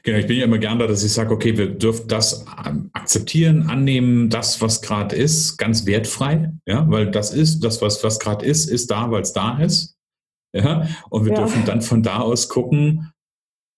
Genau, 0.02 0.18
ich 0.18 0.26
bin 0.26 0.36
ja 0.36 0.44
immer 0.44 0.58
gern 0.58 0.78
da, 0.78 0.86
dass 0.86 1.02
ich 1.02 1.12
sage, 1.12 1.32
okay, 1.32 1.56
wir 1.56 1.70
dürfen 1.70 2.08
das 2.08 2.44
ähm, 2.66 2.90
akzeptieren, 2.92 3.68
annehmen, 3.68 4.28
das, 4.28 4.60
was 4.60 4.82
gerade 4.82 5.16
ist, 5.16 5.56
ganz 5.56 5.86
wertfrei, 5.86 6.52
ja, 6.66 6.88
weil 6.90 7.10
das 7.10 7.32
ist, 7.32 7.60
das, 7.60 7.80
was, 7.80 8.04
was 8.04 8.18
gerade 8.18 8.44
ist, 8.44 8.66
ist 8.66 8.90
da, 8.90 9.10
weil 9.10 9.22
es 9.22 9.32
da 9.32 9.58
ist. 9.58 9.96
Ja, 10.54 10.88
und 11.10 11.24
wir 11.24 11.32
ja. 11.32 11.40
dürfen 11.40 11.64
dann 11.64 11.82
von 11.82 12.02
da 12.02 12.20
aus 12.20 12.48
gucken, 12.48 13.10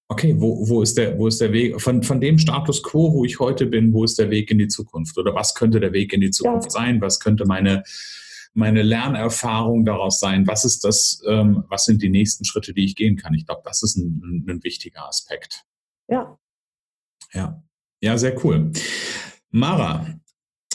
okay, 0.09 0.35
wo, 0.39 0.69
wo, 0.69 0.83
ist 0.83 0.99
der, 0.99 1.19
wo 1.19 1.29
ist 1.29 1.41
der 1.41 1.53
Weg, 1.53 1.81
von, 1.81 2.03
von 2.03 2.21
dem 2.21 2.39
Status 2.39 2.83
quo, 2.83 3.13
wo 3.13 3.25
ich 3.25 3.39
heute 3.39 3.67
bin, 3.67 3.93
wo 3.93 4.05
ist 4.05 4.19
der 4.19 4.31
Weg 4.31 4.51
in 4.51 4.59
die 4.59 4.69
Zukunft? 4.69 5.17
Oder 5.19 5.35
was 5.35 5.55
könnte 5.55 5.81
der 5.81 5.93
Weg 5.93 6.13
in 6.13 6.21
die 6.21 6.31
Zukunft 6.31 6.67
ja. 6.67 6.71
sein? 6.71 7.01
Was 7.01 7.21
könnte 7.21 7.47
meine 7.47 7.83
meine 8.59 8.83
Lernerfahrung 8.83 9.85
daraus 9.85 10.19
sein? 10.19 10.47
Was 10.47 10.65
ist 10.65 10.85
das, 10.85 11.23
ähm, 11.27 11.65
was 11.69 11.85
sind 11.85 12.03
die 12.03 12.11
nächsten 12.11 12.45
Schritte, 12.45 12.75
die 12.75 12.85
ich 12.85 12.97
gehen 12.97 13.17
kann? 13.17 13.33
Ich 13.35 13.47
glaube, 13.47 13.63
das 13.65 13.83
ist 13.83 13.97
ein, 13.97 14.45
ein, 14.49 14.65
wichtiger 14.65 15.07
Aspekt. 15.07 15.65
Ja. 16.09 16.37
Ja. 17.33 17.63
Ja, 18.01 18.19
sehr 18.19 18.45
cool. 18.45 18.73
Mara, 19.51 20.07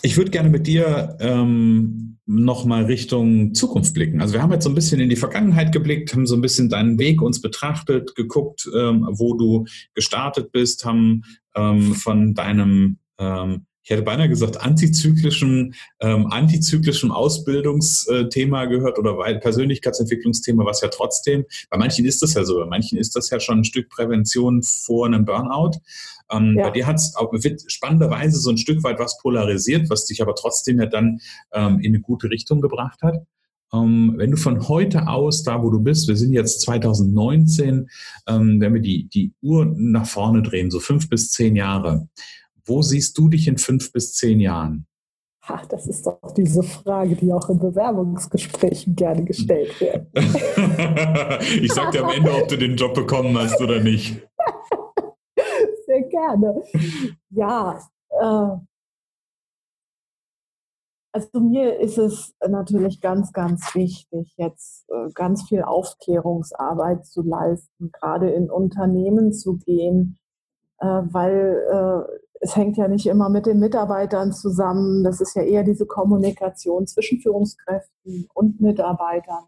ich 0.01 0.17
würde 0.17 0.31
gerne 0.31 0.49
mit 0.49 0.65
dir 0.65 1.17
ähm, 1.19 2.19
nochmal 2.25 2.85
Richtung 2.85 3.53
Zukunft 3.53 3.93
blicken. 3.93 4.21
Also 4.21 4.33
wir 4.33 4.41
haben 4.41 4.51
jetzt 4.51 4.63
so 4.63 4.69
ein 4.69 4.75
bisschen 4.75 5.01
in 5.01 5.09
die 5.09 5.15
Vergangenheit 5.15 5.73
geblickt, 5.73 6.13
haben 6.13 6.25
so 6.25 6.35
ein 6.35 6.41
bisschen 6.41 6.69
deinen 6.69 6.97
Weg 6.99 7.21
uns 7.21 7.41
betrachtet, 7.41 8.15
geguckt, 8.15 8.69
ähm, 8.73 9.07
wo 9.11 9.35
du 9.35 9.65
gestartet 9.93 10.51
bist, 10.51 10.85
haben 10.85 11.23
ähm, 11.55 11.95
von 11.95 12.33
deinem 12.33 12.99
ähm, 13.17 13.65
ich 13.83 13.89
hätte 13.89 14.01
beinahe 14.01 14.29
gesagt, 14.29 14.61
antizyklischem, 14.61 15.73
ähm, 15.99 16.27
antizyklischem 16.27 17.11
Ausbildungsthema 17.11 18.65
gehört 18.65 18.97
oder 18.97 19.15
Persönlichkeitsentwicklungsthema, 19.39 20.65
was 20.65 20.81
ja 20.81 20.87
trotzdem, 20.87 21.45
bei 21.69 21.77
manchen 21.77 22.05
ist 22.05 22.21
das 22.21 22.33
ja 22.33 22.45
so, 22.45 22.59
bei 22.59 22.65
manchen 22.65 22.97
ist 22.97 23.15
das 23.15 23.29
ja 23.29 23.39
schon 23.39 23.59
ein 23.59 23.65
Stück 23.65 23.89
Prävention 23.89 24.63
vor 24.63 25.05
einem 25.05 25.25
Burnout. 25.25 25.79
Ähm, 26.31 26.55
ja. 26.57 26.63
Bei 26.63 26.71
dir 26.71 26.87
hat 26.87 26.95
es 26.95 27.13
spannenderweise 27.67 28.39
so 28.39 28.49
ein 28.49 28.57
Stück 28.57 28.83
weit 28.83 28.99
was 28.99 29.17
polarisiert, 29.17 29.89
was 29.89 30.05
dich 30.05 30.21
aber 30.21 30.35
trotzdem 30.35 30.79
ja 30.79 30.85
dann 30.85 31.19
ähm, 31.51 31.79
in 31.79 31.93
eine 31.93 31.99
gute 31.99 32.29
Richtung 32.29 32.61
gebracht 32.61 33.01
hat. 33.01 33.17
Ähm, 33.73 34.13
wenn 34.17 34.31
du 34.31 34.37
von 34.37 34.67
heute 34.67 35.07
aus, 35.07 35.43
da 35.43 35.61
wo 35.61 35.69
du 35.69 35.79
bist, 35.79 36.07
wir 36.07 36.15
sind 36.15 36.31
jetzt 36.31 36.61
2019, 36.61 37.89
ähm, 38.27 38.61
wenn 38.61 38.73
wir 38.73 38.81
die, 38.81 39.09
die 39.09 39.33
Uhr 39.41 39.65
nach 39.75 40.05
vorne 40.05 40.41
drehen, 40.41 40.71
so 40.71 40.79
fünf 40.79 41.09
bis 41.09 41.31
zehn 41.31 41.55
Jahre, 41.55 42.07
wo 42.65 42.81
siehst 42.81 43.17
du 43.17 43.29
dich 43.29 43.47
in 43.47 43.57
fünf 43.57 43.91
bis 43.91 44.13
zehn 44.13 44.39
Jahren? 44.39 44.87
Ach, 45.45 45.65
das 45.65 45.87
ist 45.87 46.07
doch 46.07 46.31
diese 46.37 46.63
Frage, 46.63 47.15
die 47.15 47.33
auch 47.33 47.49
in 47.49 47.59
Bewerbungsgesprächen 47.59 48.95
gerne 48.95 49.25
gestellt 49.25 49.77
wird. 49.81 50.07
ich 51.61 51.73
sag 51.73 51.91
dir 51.91 52.05
am 52.05 52.11
Ende, 52.11 52.31
ob 52.33 52.47
du 52.47 52.57
den 52.57 52.77
Job 52.77 52.93
bekommen 52.93 53.37
hast 53.37 53.59
oder 53.59 53.81
nicht. 53.81 54.25
Sehr 55.85 56.03
gerne. 56.03 56.63
Ja, 57.31 57.77
äh, 58.09 58.57
also 61.15 61.39
mir 61.41 61.79
ist 61.79 61.97
es 61.97 62.33
natürlich 62.47 62.99
ganz, 62.99 63.33
ganz 63.33 63.75
wichtig, 63.75 64.33
jetzt 64.37 64.89
äh, 64.89 65.11
ganz 65.13 65.47
viel 65.47 65.61
Aufklärungsarbeit 65.61 67.05
zu 67.05 67.21
leisten, 67.21 67.91
gerade 67.91 68.31
in 68.31 68.49
Unternehmen 68.49 69.31
zu 69.31 69.57
gehen, 69.57 70.17
äh, 70.79 70.85
weil 70.85 71.61
äh, 71.69 72.32
es 72.43 72.57
hängt 72.57 72.75
ja 72.75 72.89
nicht 72.89 73.05
immer 73.05 73.29
mit 73.29 73.45
den 73.45 73.59
Mitarbeitern 73.59 74.33
zusammen. 74.33 75.03
Das 75.03 75.21
ist 75.21 75.33
ja 75.35 75.43
eher 75.43 75.63
diese 75.63 75.85
Kommunikation 75.85 76.85
zwischen 76.85 77.21
Führungskräften 77.21 78.27
und 78.33 78.59
Mitarbeitern. 78.59 79.45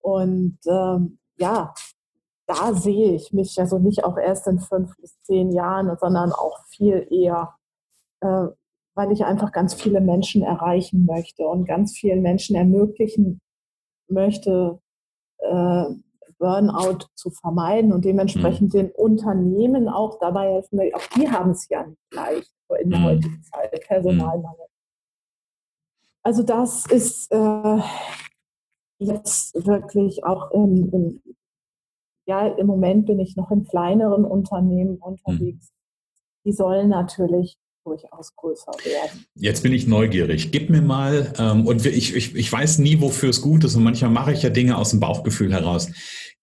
Und 0.00 0.58
ähm, 0.66 1.18
ja, 1.36 1.74
da 2.46 2.72
sehe 2.72 3.14
ich 3.14 3.32
mich 3.34 3.58
also 3.60 3.78
nicht 3.78 4.04
auch 4.04 4.16
erst 4.16 4.46
in 4.46 4.58
fünf 4.58 4.96
bis 4.96 5.20
zehn 5.22 5.52
Jahren, 5.52 5.94
sondern 6.00 6.32
auch 6.32 6.64
viel 6.68 7.06
eher, 7.10 7.54
äh, 8.20 8.46
weil 8.94 9.12
ich 9.12 9.26
einfach 9.26 9.52
ganz 9.52 9.74
viele 9.74 10.00
Menschen 10.00 10.42
erreichen 10.42 11.04
möchte 11.04 11.46
und 11.46 11.66
ganz 11.66 11.92
vielen 11.92 12.22
Menschen 12.22 12.56
ermöglichen 12.56 13.40
möchte, 14.08 14.80
äh, 15.40 15.84
Burnout 16.44 17.06
zu 17.14 17.30
vermeiden 17.30 17.90
und 17.90 18.04
dementsprechend 18.04 18.74
mhm. 18.74 18.78
den 18.78 18.90
Unternehmen 18.90 19.88
auch 19.88 20.18
dabei 20.18 20.52
helfen. 20.52 20.78
Auch 20.92 21.06
die 21.16 21.30
haben 21.30 21.52
es 21.52 21.66
ja 21.70 21.86
nicht 21.86 22.12
leicht 22.12 22.52
in 22.82 22.90
der 22.90 22.98
mhm. 22.98 23.04
heutigen 23.04 23.42
Zeit, 23.42 23.70
Personalmangel. 23.86 24.66
Also 26.22 26.42
das 26.42 26.84
ist 26.86 27.32
äh, 27.32 27.78
jetzt 28.98 29.54
wirklich 29.66 30.24
auch 30.24 30.50
im, 30.50 30.90
im, 30.92 31.22
ja, 32.26 32.46
im 32.46 32.66
Moment 32.66 33.06
bin 33.06 33.20
ich 33.20 33.36
noch 33.36 33.50
in 33.50 33.64
kleineren 33.64 34.26
Unternehmen 34.26 34.98
unterwegs. 34.98 35.70
Mhm. 35.70 36.44
Die 36.44 36.52
sollen 36.52 36.90
natürlich 36.90 37.56
durchaus 37.84 38.34
größer 38.36 38.72
werden. 38.84 39.26
Jetzt 39.34 39.62
bin 39.62 39.72
ich 39.72 39.86
neugierig. 39.86 40.50
Gib 40.52 40.70
mir 40.70 40.82
mal, 40.82 41.32
ähm, 41.38 41.66
und 41.66 41.84
ich, 41.84 42.14
ich, 42.14 42.34
ich 42.34 42.52
weiß 42.52 42.78
nie, 42.78 43.00
wofür 43.00 43.28
es 43.28 43.42
gut 43.42 43.64
ist, 43.64 43.76
und 43.76 43.84
manchmal 43.84 44.10
mache 44.10 44.32
ich 44.32 44.42
ja 44.42 44.50
Dinge 44.50 44.76
aus 44.78 44.90
dem 44.90 45.00
Bauchgefühl 45.00 45.52
heraus. 45.52 45.90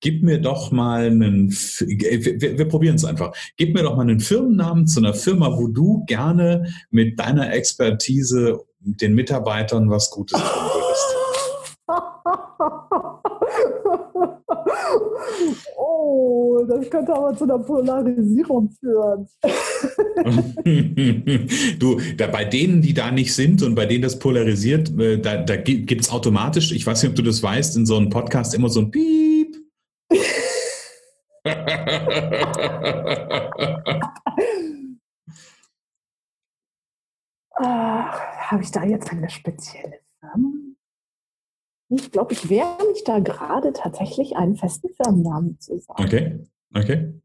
Gib 0.01 0.23
mir 0.23 0.41
doch 0.41 0.71
mal 0.71 1.05
einen, 1.05 1.51
wir, 1.51 2.57
wir 2.57 2.67
probieren 2.67 2.95
es 2.95 3.05
einfach. 3.05 3.35
Gib 3.55 3.75
mir 3.75 3.83
doch 3.83 3.95
mal 3.95 4.01
einen 4.01 4.19
Firmennamen 4.19 4.87
zu 4.87 4.99
einer 4.99 5.13
Firma, 5.13 5.55
wo 5.55 5.67
du 5.67 6.03
gerne 6.07 6.73
mit 6.89 7.19
deiner 7.19 7.53
Expertise 7.53 8.59
den 8.79 9.13
Mitarbeitern 9.13 9.91
was 9.91 10.09
Gutes 10.09 10.39
tun 10.39 10.49
würdest. 10.49 11.15
Oh, 15.77 16.63
das 16.67 16.89
könnte 16.89 17.13
aber 17.13 17.35
zu 17.35 17.43
einer 17.45 17.59
Polarisierung 17.59 18.69
führen. 18.79 19.27
du, 21.79 21.99
da, 22.17 22.27
bei 22.27 22.45
denen, 22.45 22.81
die 22.81 22.93
da 22.93 23.11
nicht 23.11 23.33
sind 23.33 23.63
und 23.63 23.75
bei 23.75 23.85
denen 23.85 24.03
das 24.03 24.19
polarisiert, 24.19 24.97
äh, 24.99 25.19
da, 25.19 25.37
da 25.37 25.55
gibt 25.57 26.01
es 26.01 26.11
automatisch, 26.11 26.71
ich 26.71 26.85
weiß 26.85 27.01
nicht, 27.03 27.11
ob 27.11 27.15
du 27.15 27.23
das 27.23 27.41
weißt, 27.41 27.77
in 27.77 27.85
so 27.85 27.97
einem 27.97 28.09
Podcast 28.09 28.53
immer 28.53 28.69
so 28.69 28.81
ein 28.81 28.91
Piep. 28.91 29.30
Habe 37.55 38.63
ich 38.63 38.71
da 38.71 38.83
jetzt 38.83 39.11
eine 39.11 39.29
spezielle 39.29 39.99
Firma? 40.19 40.51
Ich 41.89 42.11
glaube, 42.11 42.33
ich 42.33 42.49
wehre 42.49 42.77
mich 42.89 43.03
da 43.03 43.19
gerade 43.19 43.73
tatsächlich 43.73 44.35
einen 44.37 44.55
festen 44.55 44.89
Firmennamen 44.93 45.59
zu 45.59 45.79
sagen. 45.79 46.03
Okay, 46.03 46.47
okay. 46.73 47.21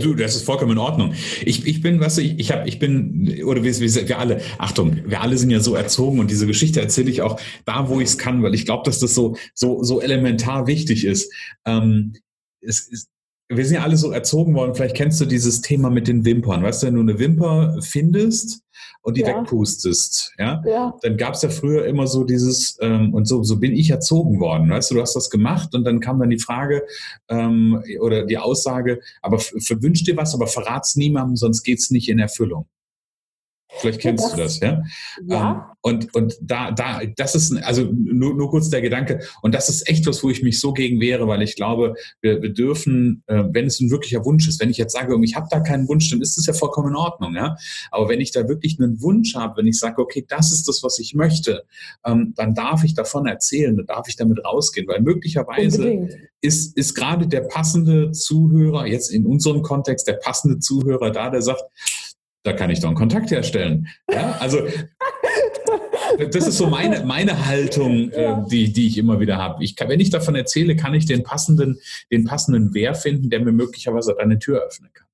Du, 0.00 0.14
das 0.14 0.36
ist 0.36 0.44
vollkommen 0.44 0.72
in 0.72 0.78
Ordnung. 0.78 1.14
Ich, 1.44 1.66
ich 1.66 1.80
bin, 1.80 2.00
was 2.00 2.18
ich, 2.18 2.38
ich 2.38 2.52
habe, 2.52 2.68
ich 2.68 2.78
bin, 2.78 3.42
oder 3.44 3.62
wir, 3.62 3.78
wir 3.78 4.18
alle, 4.18 4.40
Achtung, 4.58 4.98
wir 5.06 5.20
alle 5.20 5.38
sind 5.38 5.50
ja 5.50 5.60
so 5.60 5.74
erzogen 5.74 6.18
und 6.18 6.30
diese 6.30 6.46
Geschichte 6.46 6.80
erzähle 6.80 7.10
ich 7.10 7.22
auch 7.22 7.40
da, 7.64 7.88
wo 7.88 8.00
ich 8.00 8.08
es 8.08 8.18
kann, 8.18 8.42
weil 8.42 8.54
ich 8.54 8.64
glaube, 8.64 8.84
dass 8.84 8.98
das 8.98 9.14
so, 9.14 9.36
so, 9.54 9.82
so 9.82 10.00
elementar 10.00 10.66
wichtig 10.66 11.04
ist. 11.04 11.32
Ähm, 11.64 12.14
es 12.60 12.80
ist 12.80 13.08
wir 13.56 13.64
sind 13.64 13.76
ja 13.76 13.82
alle 13.82 13.96
so 13.96 14.10
erzogen 14.10 14.54
worden, 14.54 14.74
vielleicht 14.74 14.96
kennst 14.96 15.20
du 15.20 15.24
dieses 15.24 15.60
Thema 15.60 15.90
mit 15.90 16.08
den 16.08 16.24
Wimpern. 16.24 16.62
Weißt 16.62 16.82
du, 16.82 16.86
wenn 16.86 16.94
du 16.94 17.00
eine 17.00 17.18
Wimper 17.18 17.76
findest 17.80 18.60
und 19.02 19.16
die 19.16 19.22
ja. 19.22 19.28
wegpustest, 19.28 20.34
ja, 20.38 20.62
ja. 20.66 20.94
dann 21.02 21.16
gab 21.16 21.34
es 21.34 21.42
ja 21.42 21.48
früher 21.48 21.84
immer 21.86 22.06
so 22.06 22.24
dieses, 22.24 22.78
ähm, 22.80 23.14
und 23.14 23.26
so, 23.26 23.42
so 23.42 23.58
bin 23.58 23.72
ich 23.74 23.90
erzogen 23.90 24.40
worden, 24.40 24.70
weißt 24.70 24.90
du, 24.90 24.96
du 24.96 25.00
hast 25.00 25.14
das 25.14 25.30
gemacht 25.30 25.74
und 25.74 25.84
dann 25.84 26.00
kam 26.00 26.18
dann 26.18 26.30
die 26.30 26.38
Frage 26.38 26.82
ähm, 27.28 27.82
oder 28.00 28.24
die 28.24 28.38
Aussage, 28.38 29.00
aber 29.22 29.38
verwünsch 29.38 30.04
dir 30.04 30.16
was, 30.16 30.34
aber 30.34 30.46
verrat's 30.46 30.96
niemandem, 30.96 31.36
sonst 31.36 31.62
geht's 31.62 31.90
nicht 31.90 32.08
in 32.08 32.18
Erfüllung. 32.18 32.66
Vielleicht 33.76 34.00
kennst 34.00 34.24
das, 34.24 34.32
du 34.32 34.36
das, 34.38 34.60
ja? 34.60 34.82
ja. 35.26 35.50
Ähm, 35.50 35.76
und, 35.80 36.14
und 36.14 36.38
da, 36.40 36.70
da, 36.70 37.02
das 37.16 37.34
ist, 37.34 37.54
also 37.62 37.88
nur, 37.92 38.34
nur 38.34 38.50
kurz 38.50 38.70
der 38.70 38.80
Gedanke, 38.80 39.20
und 39.42 39.54
das 39.54 39.68
ist 39.68 39.88
echt 39.88 40.06
was, 40.06 40.22
wo 40.22 40.30
ich 40.30 40.42
mich 40.42 40.60
so 40.60 40.72
gegen 40.72 41.00
wehre, 41.00 41.26
weil 41.26 41.42
ich 41.42 41.56
glaube, 41.56 41.94
wir, 42.20 42.40
wir 42.40 42.52
dürfen, 42.52 43.22
äh, 43.26 43.44
wenn 43.50 43.66
es 43.66 43.80
ein 43.80 43.90
wirklicher 43.90 44.24
Wunsch 44.24 44.48
ist, 44.48 44.60
wenn 44.60 44.70
ich 44.70 44.78
jetzt 44.78 44.92
sage, 44.92 45.14
ich 45.22 45.36
habe 45.36 45.48
da 45.50 45.60
keinen 45.60 45.88
Wunsch, 45.88 46.10
dann 46.10 46.22
ist 46.22 46.38
das 46.38 46.46
ja 46.46 46.52
vollkommen 46.52 46.90
in 46.90 46.96
Ordnung, 46.96 47.34
ja. 47.34 47.56
Aber 47.90 48.08
wenn 48.08 48.20
ich 48.20 48.30
da 48.30 48.48
wirklich 48.48 48.78
einen 48.78 49.00
Wunsch 49.02 49.34
habe, 49.34 49.58
wenn 49.58 49.66
ich 49.66 49.78
sage, 49.78 50.00
okay, 50.00 50.24
das 50.26 50.52
ist 50.52 50.68
das, 50.68 50.82
was 50.82 50.98
ich 50.98 51.14
möchte, 51.14 51.64
ähm, 52.06 52.32
dann 52.36 52.54
darf 52.54 52.84
ich 52.84 52.94
davon 52.94 53.26
erzählen, 53.26 53.76
dann 53.76 53.86
darf 53.86 54.08
ich 54.08 54.16
damit 54.16 54.44
rausgehen, 54.44 54.86
weil 54.86 55.00
möglicherweise 55.00 56.08
ist, 56.40 56.76
ist 56.76 56.94
gerade 56.94 57.26
der 57.26 57.40
passende 57.40 58.12
Zuhörer, 58.12 58.86
jetzt 58.86 59.10
in 59.10 59.26
unserem 59.26 59.62
Kontext, 59.62 60.06
der 60.06 60.14
passende 60.14 60.58
Zuhörer 60.58 61.10
da, 61.10 61.30
der 61.30 61.42
sagt, 61.42 61.62
da 62.44 62.52
kann 62.52 62.70
ich 62.70 62.80
doch 62.80 62.88
einen 62.88 62.96
Kontakt 62.96 63.30
herstellen. 63.30 63.88
Ja, 64.10 64.36
also 64.38 64.60
das 66.18 66.46
ist 66.46 66.58
so 66.58 66.66
meine, 66.66 67.04
meine 67.04 67.46
Haltung, 67.46 68.10
äh, 68.10 68.36
die, 68.50 68.72
die 68.72 68.86
ich 68.86 68.98
immer 68.98 69.18
wieder 69.18 69.38
habe. 69.38 69.64
Ich 69.64 69.74
kann, 69.74 69.88
wenn 69.88 70.00
ich 70.00 70.10
davon 70.10 70.36
erzähle, 70.36 70.76
kann 70.76 70.94
ich 70.94 71.06
den 71.06 71.22
passenden, 71.22 71.80
den 72.12 72.24
passenden 72.24 72.74
Wehr 72.74 72.94
finden, 72.94 73.30
der 73.30 73.40
mir 73.40 73.52
möglicherweise 73.52 74.16
eine 74.18 74.38
Tür 74.38 74.62
öffnen 74.62 74.90
kann. 74.92 75.06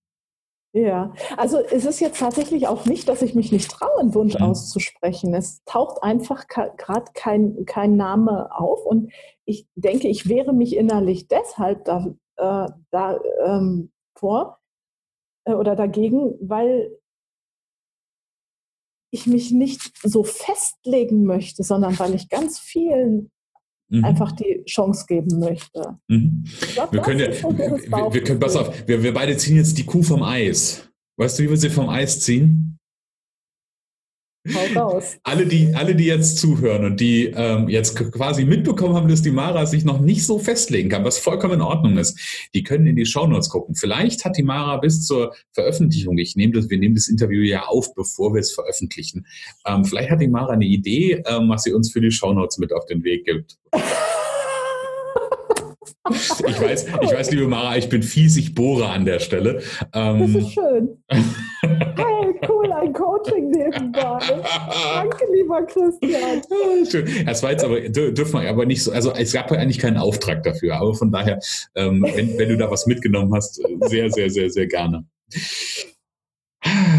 Ja, 0.73 1.13
also 1.37 1.59
es 1.59 1.85
ist 1.85 2.01
jetzt 2.01 2.21
tatsächlich 2.21 2.69
auch 2.69 2.87
nicht, 2.87 3.09
dass 3.09 3.23
ich 3.23 3.35
mich 3.35 3.51
nicht 3.51 3.71
traue, 3.71 3.99
einen 3.99 4.15
Wunsch 4.15 4.35
mhm. 4.35 4.43
auszusprechen. 4.43 5.35
Es 5.35 5.65
taucht 5.65 6.03
einfach 6.03 6.47
gerade 6.47 7.11
kein, 7.15 7.65
kein 7.65 7.97
Name 7.97 8.51
auf 8.53 8.85
und 8.87 9.13
ich 9.45 9.67
denke, 9.75 10.07
ich 10.07 10.29
wehre 10.29 10.53
mich 10.53 10.77
innerlich 10.77 11.27
deshalb 11.27 11.85
da, 11.87 12.07
äh, 12.37 12.73
da 12.91 13.19
ähm, 13.45 13.91
vor 14.15 14.61
äh, 15.45 15.55
oder 15.55 15.75
dagegen, 15.75 16.37
weil 16.41 17.00
ich 19.11 19.27
mich 19.27 19.51
nicht 19.51 19.93
so 20.03 20.25
festlegen 20.25 21.25
möchte, 21.25 21.63
sondern 21.63 21.99
weil 21.99 22.15
ich 22.15 22.29
ganz 22.29 22.59
vielen 22.59 23.31
mhm. 23.89 24.05
einfach 24.05 24.33
die 24.33 24.63
Chance 24.67 25.05
geben 25.07 25.39
möchte. 25.39 25.99
Mhm. 26.09 26.45
Glaub, 26.75 26.93
wir 26.93 27.01
können 27.03 27.21
ja, 27.21 27.29
wir, 27.29 28.15
wir, 28.15 28.25
können, 28.25 28.41
pass 28.41 28.57
auf, 28.57 28.73
wir, 28.87 29.03
wir 29.03 29.13
beide 29.13 29.37
ziehen 29.37 29.57
jetzt 29.57 29.77
die 29.79 29.85
Kuh 29.85 30.03
vom 30.03 30.23
Eis. 30.23 30.89
Weißt 31.17 31.39
du, 31.39 31.43
wie 31.43 31.51
wir 31.51 31.57
sie 31.57 31.71
vom 31.71 31.89
Eis 31.89 32.21
ziehen? 32.21 32.79
Alle 35.23 35.47
die, 35.47 35.75
alle, 35.75 35.95
die 35.95 36.07
jetzt 36.07 36.39
zuhören 36.39 36.85
und 36.85 37.01
die 37.01 37.27
ähm, 37.27 37.69
jetzt 37.69 37.95
quasi 38.13 38.45
mitbekommen 38.45 38.95
haben, 38.95 39.09
dass 39.09 39.21
die 39.21 39.31
Mara 39.31 39.67
sich 39.67 39.85
noch 39.85 40.01
nicht 40.01 40.25
so 40.25 40.39
festlegen 40.39 40.89
kann, 40.89 41.05
was 41.05 41.19
vollkommen 41.19 41.55
in 41.55 41.61
Ordnung 41.61 41.99
ist, 41.99 42.19
die 42.55 42.63
können 42.63 42.87
in 42.87 42.97
die 42.97 43.05
Shownotes 43.05 43.51
gucken. 43.51 43.75
Vielleicht 43.75 44.25
hat 44.25 44.39
die 44.39 44.43
Mara 44.43 44.79
bis 44.79 45.07
zur 45.07 45.35
Veröffentlichung, 45.53 46.17
ich 46.17 46.37
nehme 46.37 46.55
das, 46.55 46.71
wir 46.71 46.79
nehmen 46.79 46.95
das 46.95 47.09
Interview 47.09 47.43
ja 47.43 47.67
auf, 47.67 47.95
bevor 47.95 48.33
wir 48.33 48.41
es 48.41 48.53
veröffentlichen. 48.53 49.27
Ähm, 49.67 49.85
vielleicht 49.85 50.11
hat 50.11 50.23
die 50.23 50.29
Mara 50.29 50.55
eine 50.55 50.65
Idee, 50.65 51.23
ähm, 51.27 51.51
was 51.51 51.65
sie 51.65 51.75
uns 51.75 51.93
für 51.93 52.01
die 52.01 52.11
Shownotes 52.11 52.57
mit 52.59 52.73
auf 52.73 52.87
den 52.87 53.05
Weg 53.05 53.27
gibt. 53.27 53.59
Ich 56.11 56.61
weiß, 56.61 56.87
ich 57.03 57.13
weiß, 57.13 57.31
liebe 57.31 57.47
Mara, 57.47 57.77
ich 57.77 57.89
bin 57.89 58.03
fies, 58.03 58.37
ich 58.37 58.55
bohre 58.55 58.89
an 58.89 59.05
der 59.05 59.21
Stelle. 59.21 59.63
Ähm, 59.93 60.33
das 60.33 60.43
ist 60.43 60.53
schön. 60.55 60.89
Cool, 62.99 63.21
Coaching 63.21 63.51
nebenbei. 63.51 64.19
Danke, 64.95 65.25
lieber 65.33 65.63
Christian. 65.67 66.43
Das 67.27 67.43
war 67.43 67.53
jetzt 67.53 67.65
aber, 67.65 67.81
dürfen 67.81 68.41
wir 68.41 68.49
aber 68.49 68.67
nicht 68.67 68.83
so, 68.83 68.93
also 68.93 69.13
es 69.13 69.33
gab 69.33 69.51
ja 69.51 69.59
eigentlich 69.59 69.79
keinen 69.79 69.97
Auftrag 69.97 70.43
dafür, 70.43 70.77
aber 70.77 70.95
von 70.95 71.11
daher, 71.11 71.39
ähm, 71.75 72.05
wenn, 72.15 72.37
wenn 72.39 72.49
du 72.49 72.57
da 72.57 72.71
was 72.71 72.87
mitgenommen 72.87 73.33
hast, 73.35 73.63
sehr, 73.89 74.11
sehr, 74.11 74.31
sehr, 74.31 74.51
sehr 74.51 74.67
gerne. 74.67 75.05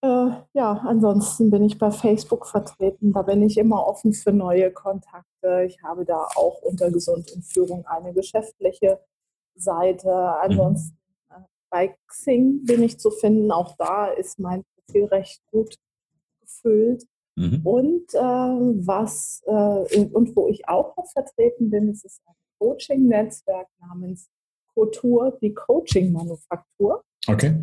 Äh, 0.03 0.31
ja, 0.53 0.81
ansonsten 0.85 1.51
bin 1.51 1.63
ich 1.63 1.77
bei 1.77 1.91
Facebook 1.91 2.47
vertreten. 2.47 3.13
Da 3.13 3.21
bin 3.21 3.43
ich 3.43 3.57
immer 3.57 3.85
offen 3.85 4.13
für 4.13 4.33
neue 4.33 4.71
Kontakte. 4.71 5.63
Ich 5.67 5.81
habe 5.83 6.05
da 6.05 6.27
auch 6.35 6.61
unter 6.63 6.89
Gesund 6.89 7.29
in 7.31 7.43
Führung 7.43 7.85
eine 7.85 8.13
geschäftliche 8.13 8.99
Seite. 9.55 10.11
Ansonsten 10.41 10.97
mhm. 11.29 11.35
äh, 11.35 11.39
bei 11.69 11.95
Xing 12.07 12.65
bin 12.65 12.81
ich 12.81 12.99
zu 12.99 13.11
finden. 13.11 13.51
Auch 13.51 13.75
da 13.77 14.07
ist 14.07 14.39
mein 14.39 14.63
Profil 14.75 15.05
recht 15.05 15.43
gut 15.51 15.75
gefüllt. 16.41 17.05
Mhm. 17.35 17.61
Und 17.63 18.13
äh, 18.13 18.17
was 18.17 19.43
äh, 19.45 20.05
und 20.11 20.35
wo 20.35 20.47
ich 20.47 20.67
auch 20.67 20.97
noch 20.97 21.09
vertreten 21.11 21.69
bin, 21.69 21.89
ist 21.89 22.05
es 22.05 22.21
ein 22.25 22.33
Coaching-Netzwerk 22.61 23.67
namens 23.79 24.29
Couture, 24.75 25.35
die 25.41 25.53
Coaching-Manufaktur. 25.53 27.03
Okay. 27.27 27.55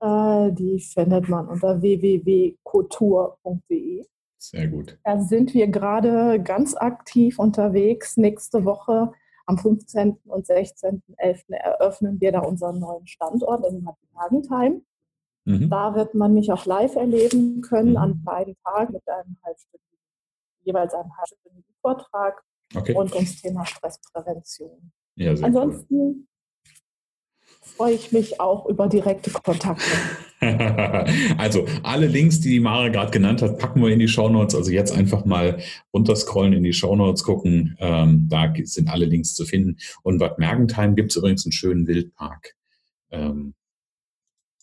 Äh, 0.00 0.52
die 0.52 0.80
findet 0.80 1.28
man 1.28 1.46
unter 1.46 1.80
www.couture.de. 1.80 4.04
Sehr 4.38 4.68
gut. 4.68 4.98
Da 5.04 5.20
sind 5.20 5.54
wir 5.54 5.68
gerade 5.68 6.42
ganz 6.42 6.74
aktiv 6.74 7.38
unterwegs. 7.38 8.16
Nächste 8.16 8.64
Woche 8.64 9.12
am 9.46 9.58
15. 9.58 10.18
und 10.24 10.46
16.11. 10.46 11.54
eröffnen 11.54 12.20
wir 12.20 12.32
da 12.32 12.40
unseren 12.40 12.80
neuen 12.80 13.06
Standort 13.06 13.64
in 13.66 13.86
Hagentheim. 14.16 14.84
Mhm. 15.44 15.70
Da 15.70 15.94
wird 15.94 16.14
man 16.14 16.34
mich 16.34 16.50
auch 16.50 16.66
live 16.66 16.96
erleben 16.96 17.60
können 17.60 17.90
mhm. 17.90 17.96
an 17.96 18.24
beiden 18.24 18.56
Tagen 18.64 18.94
mit 18.94 19.08
einem 19.08 19.36
halbstündigen, 19.44 20.00
jeweils 20.64 20.92
einem 20.94 21.16
halbstündigen 21.16 21.72
Vortrag 21.80 22.42
okay. 22.74 22.92
rund 22.92 23.14
ums 23.14 23.40
Thema 23.40 23.66
Stressprävention. 23.66 24.92
Ja, 25.16 25.32
Ansonsten 25.32 25.94
cool. 25.94 26.14
freue 27.60 27.94
ich 27.94 28.12
mich 28.12 28.40
auch 28.40 28.66
über 28.66 28.88
direkte 28.88 29.30
Kontakte. 29.30 29.84
also 31.38 31.66
alle 31.82 32.06
Links, 32.06 32.40
die 32.40 32.50
die 32.50 32.60
Mara 32.60 32.88
gerade 32.88 33.10
genannt 33.10 33.42
hat, 33.42 33.58
packen 33.58 33.80
wir 33.80 33.90
in 33.90 33.98
die 33.98 34.08
Shownotes. 34.08 34.54
Also 34.54 34.70
jetzt 34.70 34.92
einfach 34.92 35.24
mal 35.24 35.58
runterscrollen 35.92 36.52
in 36.52 36.64
die 36.64 36.72
Shownotes 36.72 37.22
gucken. 37.22 37.76
Ähm, 37.80 38.26
da 38.28 38.52
sind 38.64 38.88
alle 38.88 39.06
Links 39.06 39.34
zu 39.34 39.44
finden. 39.44 39.76
Und 40.02 40.18
Bad 40.18 40.38
Mergentheim 40.38 40.96
gibt 40.96 41.12
es 41.12 41.16
übrigens 41.16 41.46
einen 41.46 41.52
schönen 41.52 41.86
Wildpark. 41.86 42.54
Ähm, 43.10 43.54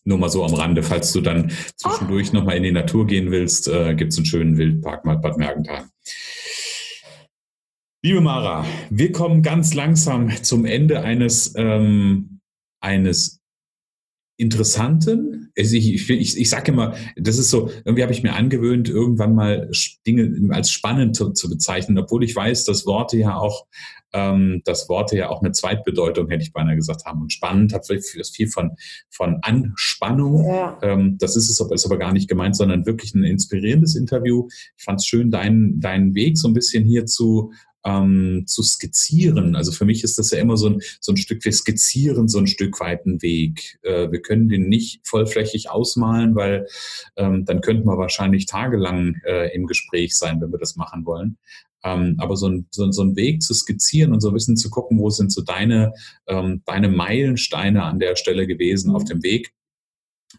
nur 0.04 0.18
mal 0.18 0.30
so 0.30 0.44
am 0.44 0.54
Rande, 0.54 0.82
falls 0.84 1.14
du 1.14 1.22
dann 1.22 1.52
zwischendurch 1.76 2.34
nochmal 2.34 2.58
in 2.58 2.64
die 2.64 2.72
Natur 2.72 3.06
gehen 3.06 3.30
willst, 3.32 3.68
äh, 3.68 3.94
gibt 3.94 4.12
es 4.12 4.18
einen 4.18 4.26
schönen 4.26 4.58
Wildpark 4.58 5.06
mal 5.06 5.18
Bad 5.18 5.38
Mergentheim. 5.38 5.90
Liebe 8.04 8.20
Mara, 8.20 8.66
wir 8.90 9.12
kommen 9.12 9.44
ganz 9.44 9.76
langsam 9.76 10.32
zum 10.42 10.66
Ende 10.66 11.04
eines, 11.04 11.54
ähm, 11.56 12.40
eines 12.80 13.42
interessanten, 14.38 15.52
also 15.56 15.76
ich, 15.76 16.10
ich, 16.10 16.38
ich, 16.38 16.50
sage 16.50 16.72
immer, 16.72 16.96
das 17.16 17.38
ist 17.38 17.52
so, 17.52 17.70
irgendwie 17.86 18.02
habe 18.02 18.12
ich 18.12 18.24
mir 18.24 18.34
angewöhnt, 18.34 18.90
irgendwann 18.90 19.36
mal 19.36 19.70
Dinge 20.08 20.52
als 20.52 20.72
spannend 20.72 21.16
zu, 21.16 21.30
zu 21.30 21.48
bezeichnen, 21.48 22.00
obwohl 22.00 22.24
ich 22.24 22.36
weiß, 22.36 22.66
dass 22.66 22.88
Worte 22.88 23.18
ja 23.18 23.38
auch, 23.38 23.68
ähm, 24.14 24.64
dass 24.66 24.90
Worte 24.90 25.16
ja 25.16 25.30
auch 25.30 25.44
eine 25.44 25.52
Zweitbedeutung, 25.52 26.28
hätte 26.30 26.42
ich 26.42 26.54
beinahe 26.54 26.76
gesagt 26.76 27.06
haben. 27.06 27.22
Und 27.22 27.32
spannend 27.32 27.72
hat 27.72 27.86
vielleicht 27.86 28.36
viel 28.36 28.48
von, 28.48 28.72
von 29.12 29.38
Anspannung. 29.44 30.44
Ja. 30.44 30.80
Ähm, 30.82 31.18
das 31.20 31.36
ist 31.36 31.52
es 31.52 31.62
aber, 31.62 31.76
ist 31.76 31.86
aber 31.86 32.00
gar 32.00 32.12
nicht 32.12 32.28
gemeint, 32.28 32.56
sondern 32.56 32.88
wirklich 32.88 33.14
ein 33.14 33.24
inspirierendes 33.24 33.96
Interview. 33.96 34.48
Ich 34.76 34.84
fand 34.84 35.02
es 35.02 35.06
schön, 35.06 35.30
deinen, 35.30 35.80
deinen 35.80 36.16
Weg 36.16 36.40
so 36.40 36.48
ein 36.48 36.56
bisschen 36.56 36.84
hier 36.84 37.06
zu 37.06 37.52
ähm, 37.84 38.44
zu 38.48 38.64
skizzieren. 38.64 39.56
Also 39.56 39.72
für 39.72 39.86
mich 39.86 40.04
ist 40.04 40.18
das 40.18 40.32
ja 40.32 40.40
immer 40.40 40.58
so 40.58 40.68
ein, 40.68 40.82
so 41.00 41.12
ein 41.12 41.18
Stück, 41.18 41.44
wir 41.44 41.52
skizzieren 41.52 42.28
so 42.28 42.40
ein 42.40 42.48
Stück 42.48 42.80
weit 42.80 43.06
einen 43.06 43.22
Weg. 43.22 43.80
Äh, 43.84 44.12
wir 44.12 44.22
können 44.22 44.50
den 44.50 44.70
nicht 44.70 45.08
vollflächig 45.08 45.70
ausmalen, 45.70 46.36
weil 46.36 46.68
ähm, 47.16 47.46
dann 47.46 47.62
könnten 47.62 47.88
wir 47.88 47.98
wahrscheinlich 47.98 48.46
tagelang 48.46 49.16
äh, 49.26 49.54
im 49.56 49.68
Gespräch 49.68 50.18
sein, 50.18 50.42
wenn 50.42 50.52
wir 50.52 50.60
das 50.60 50.76
machen 50.76 51.06
wollen. 51.06 51.38
Ähm, 51.84 52.16
aber 52.20 52.38
so 52.38 52.48
ein, 52.48 52.68
so, 52.70 52.92
so 52.92 53.02
ein 53.04 53.16
Weg 53.16 53.42
zu 53.42 53.54
skizzieren 53.54 54.14
und 54.14 54.22
so 54.22 54.30
ein 54.30 54.34
bisschen 54.36 54.58
zu 54.58 54.70
gucken, 54.70 55.00
wo 55.00 55.10
sind 55.10 55.32
so 55.32 55.42
deine, 55.42 55.94
ähm, 56.28 56.62
deine 56.66 56.90
Meilensteine 56.90 57.84
an 57.84 58.00
der 58.00 58.16
Stelle 58.16 58.46
gewesen 58.46 58.92
auf 58.92 59.04
mhm. 59.04 59.08
dem 59.08 59.24
Weg, 59.24 59.54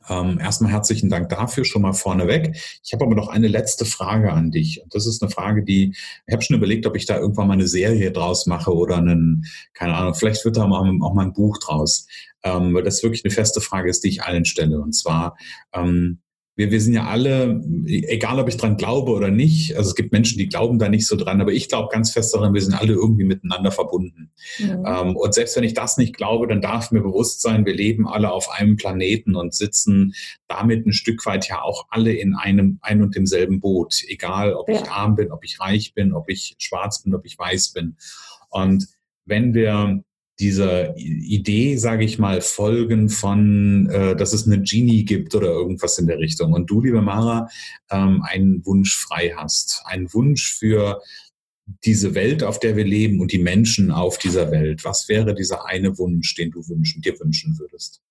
ähm, 0.09 0.39
erstmal 0.41 0.73
herzlichen 0.73 1.09
Dank 1.09 1.29
dafür 1.29 1.65
schon 1.65 1.83
mal 1.83 1.93
vorneweg. 1.93 2.57
Ich 2.85 2.93
habe 2.93 3.05
aber 3.05 3.15
noch 3.15 3.29
eine 3.29 3.49
letzte 3.49 3.85
Frage 3.85 4.33
an 4.33 4.51
dich. 4.51 4.83
Und 4.83 4.95
das 4.95 5.07
ist 5.07 5.23
eine 5.23 5.31
Frage, 5.31 5.65
die, 5.65 5.95
ich 6.27 6.33
habe 6.33 6.43
schon 6.43 6.57
überlegt, 6.57 6.87
ob 6.87 6.97
ich 6.97 7.07
da 7.07 7.19
irgendwann 7.19 7.49
mal 7.49 7.55
eine 7.55 7.69
Serie 7.69 8.13
draus 8.13 8.47
mache 8.47 8.75
oder 8.75 8.99
einen, 8.99 9.45
keine 9.75 9.95
Ahnung, 9.95 10.15
vielleicht 10.15 10.45
wird 10.45 10.57
da 10.57 10.67
mal, 10.67 10.81
auch 11.01 11.15
mal 11.15 11.27
ein 11.27 11.33
Buch 11.33 11.59
draus. 11.59 12.07
Ähm, 12.45 12.75
weil 12.75 12.83
das 12.83 13.03
wirklich 13.03 13.25
eine 13.25 13.33
feste 13.33 13.61
Frage 13.61 13.89
ist, 13.89 14.03
die 14.03 14.09
ich 14.09 14.23
allen 14.23 14.45
stelle. 14.45 14.81
Und 14.81 14.93
zwar, 14.93 15.37
ähm, 15.73 16.21
wir, 16.55 16.71
wir 16.71 16.81
sind 16.81 16.93
ja 16.93 17.07
alle, 17.07 17.63
egal 17.87 18.39
ob 18.39 18.49
ich 18.49 18.59
dran 18.59 18.77
glaube 18.77 19.13
oder 19.13 19.31
nicht, 19.31 19.75
also 19.77 19.89
es 19.89 19.95
gibt 19.95 20.13
Menschen, 20.13 20.39
die 20.39 20.49
glauben 20.49 20.79
da 20.79 20.91
nicht 20.91 21.07
so 21.07 21.17
dran, 21.17 21.41
aber 21.41 21.53
ich 21.53 21.69
glaube 21.69 21.89
ganz 21.91 22.11
fest 22.11 22.35
daran, 22.35 22.53
wir 22.53 22.61
sind 22.61 22.75
alle 22.75 22.93
irgendwie 22.93 23.25
miteinander 23.25 23.71
verbunden. 23.71 24.31
Mhm. 24.59 24.85
Ähm, 24.87 25.17
und 25.17 25.33
selbst 25.33 25.57
wenn 25.57 25.65
ich 25.65 25.73
das 25.73 25.97
nicht 25.97 26.15
glaube, 26.15 26.47
dann 26.47 26.61
darf 26.61 26.91
mir 26.91 27.01
bewusst 27.01 27.41
sein, 27.41 27.65
wir 27.65 27.75
leben 27.75 28.07
alle 28.07 28.31
auf 28.31 28.51
einem 28.51 28.77
Planeten 28.77 29.35
und 29.35 29.55
sitzen 29.55 30.13
damit 30.47 30.87
ein 30.87 30.93
Stück 30.93 31.25
weit 31.25 31.49
ja 31.49 31.63
auch 31.63 31.87
alle 31.89 32.13
in 32.13 32.35
einem 32.35 32.79
ein 32.83 33.03
und 33.03 33.17
demselben 33.17 33.61
Boot. 33.61 34.03
Egal, 34.07 34.53
ob 34.53 34.69
ja. 34.69 34.75
ich 34.75 34.91
arm 34.91 35.17
bin, 35.17 35.33
ob 35.33 35.45
ich 35.45 35.59
reich 35.59 35.95
bin, 35.95 36.13
ob 36.13 36.29
ich 36.29 36.57
schwarz 36.59 37.03
bin, 37.03 37.15
ob 37.15 37.25
ich 37.25 37.39
weiß 37.39 37.73
bin. 37.73 37.97
Und 38.51 38.89
wenn 39.25 39.55
wir 39.55 40.03
dieser 40.43 40.97
Idee, 40.97 41.77
sage 41.77 42.05
ich 42.05 42.19
mal, 42.19 42.41
folgen 42.41 43.09
von, 43.09 43.89
äh, 43.89 44.17
dass 44.17 44.33
es 44.33 44.45
eine 44.47 44.61
Genie 44.61 45.05
gibt 45.05 45.35
oder 45.37 45.47
irgendwas 45.47 45.99
in 45.99 46.09
der 46.09 46.19
Richtung. 46.19 46.53
Und 46.53 46.69
du, 46.69 46.81
liebe 46.81 47.01
Mara, 47.01 47.49
ähm, 47.91 48.23
einen 48.23 48.67
Wunsch 48.67 48.97
frei 48.97 49.33
hast, 49.37 49.83
einen 49.87 50.13
Wunsch 50.13 50.53
für 50.53 51.01
diese 51.85 52.17
Welt, 52.17 52.43
auf 52.43 52.59
der 52.59 52.77
wir 52.77 52.85
leben 52.85 53.21
und 53.21 53.31
die 53.31 53.39
Menschen 53.39 53.93
auf 53.93 54.19
dieser 54.19 54.51
Welt. 54.51 54.85
Was 54.85 55.09
wäre 55.09 55.33
dieser 55.33 55.67
eine 55.67 55.97
Wunsch, 55.97 56.35
den 56.35 56.51
du 56.51 56.69
wünschen, 56.69 57.03
dir 57.03 57.19
wünschen 57.21 57.57
würdest? 57.61 58.03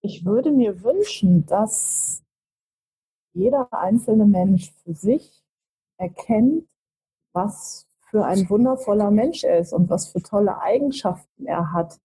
Ich 0.00 0.24
würde 0.24 0.52
mir 0.52 0.82
wünschen, 0.84 1.44
dass 1.46 2.22
jeder 3.34 3.72
einzelne 3.72 4.26
Mensch 4.26 4.70
für 4.84 4.94
sich 4.94 5.42
erkennt, 5.98 6.68
was 7.32 7.86
für 8.12 8.26
ein 8.26 8.48
wundervoller 8.50 9.10
Mensch 9.10 9.42
er 9.42 9.58
ist 9.58 9.72
und 9.72 9.88
was 9.88 10.08
für 10.08 10.22
tolle 10.22 10.60
Eigenschaften 10.60 11.46
er 11.46 11.72
hat 11.72 11.98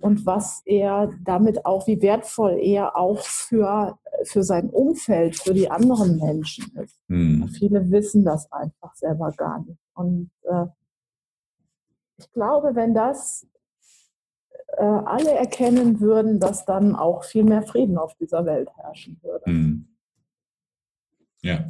und 0.00 0.26
was 0.26 0.60
er 0.66 1.10
damit 1.24 1.64
auch, 1.64 1.86
wie 1.86 2.02
wertvoll 2.02 2.58
er 2.60 2.94
auch 2.94 3.20
für, 3.20 3.98
für 4.24 4.42
sein 4.42 4.68
Umfeld, 4.68 5.36
für 5.36 5.54
die 5.54 5.70
anderen 5.70 6.18
Menschen 6.18 6.76
ist. 6.76 7.00
Hm. 7.08 7.48
Viele 7.48 7.90
wissen 7.90 8.22
das 8.22 8.52
einfach 8.52 8.94
selber 8.96 9.32
gar 9.32 9.60
nicht. 9.60 9.80
Und 9.94 10.30
äh, 10.42 10.66
ich 12.18 12.30
glaube, 12.32 12.74
wenn 12.74 12.92
das 12.92 13.46
äh, 14.76 14.84
alle 14.84 15.32
erkennen 15.32 16.00
würden, 16.00 16.38
dass 16.38 16.66
dann 16.66 16.94
auch 16.96 17.24
viel 17.24 17.44
mehr 17.44 17.62
Frieden 17.62 17.96
auf 17.96 18.14
dieser 18.16 18.44
Welt 18.44 18.68
herrschen 18.76 19.18
würde. 19.22 19.46
Hm. 19.46 19.88
Ja. 21.40 21.64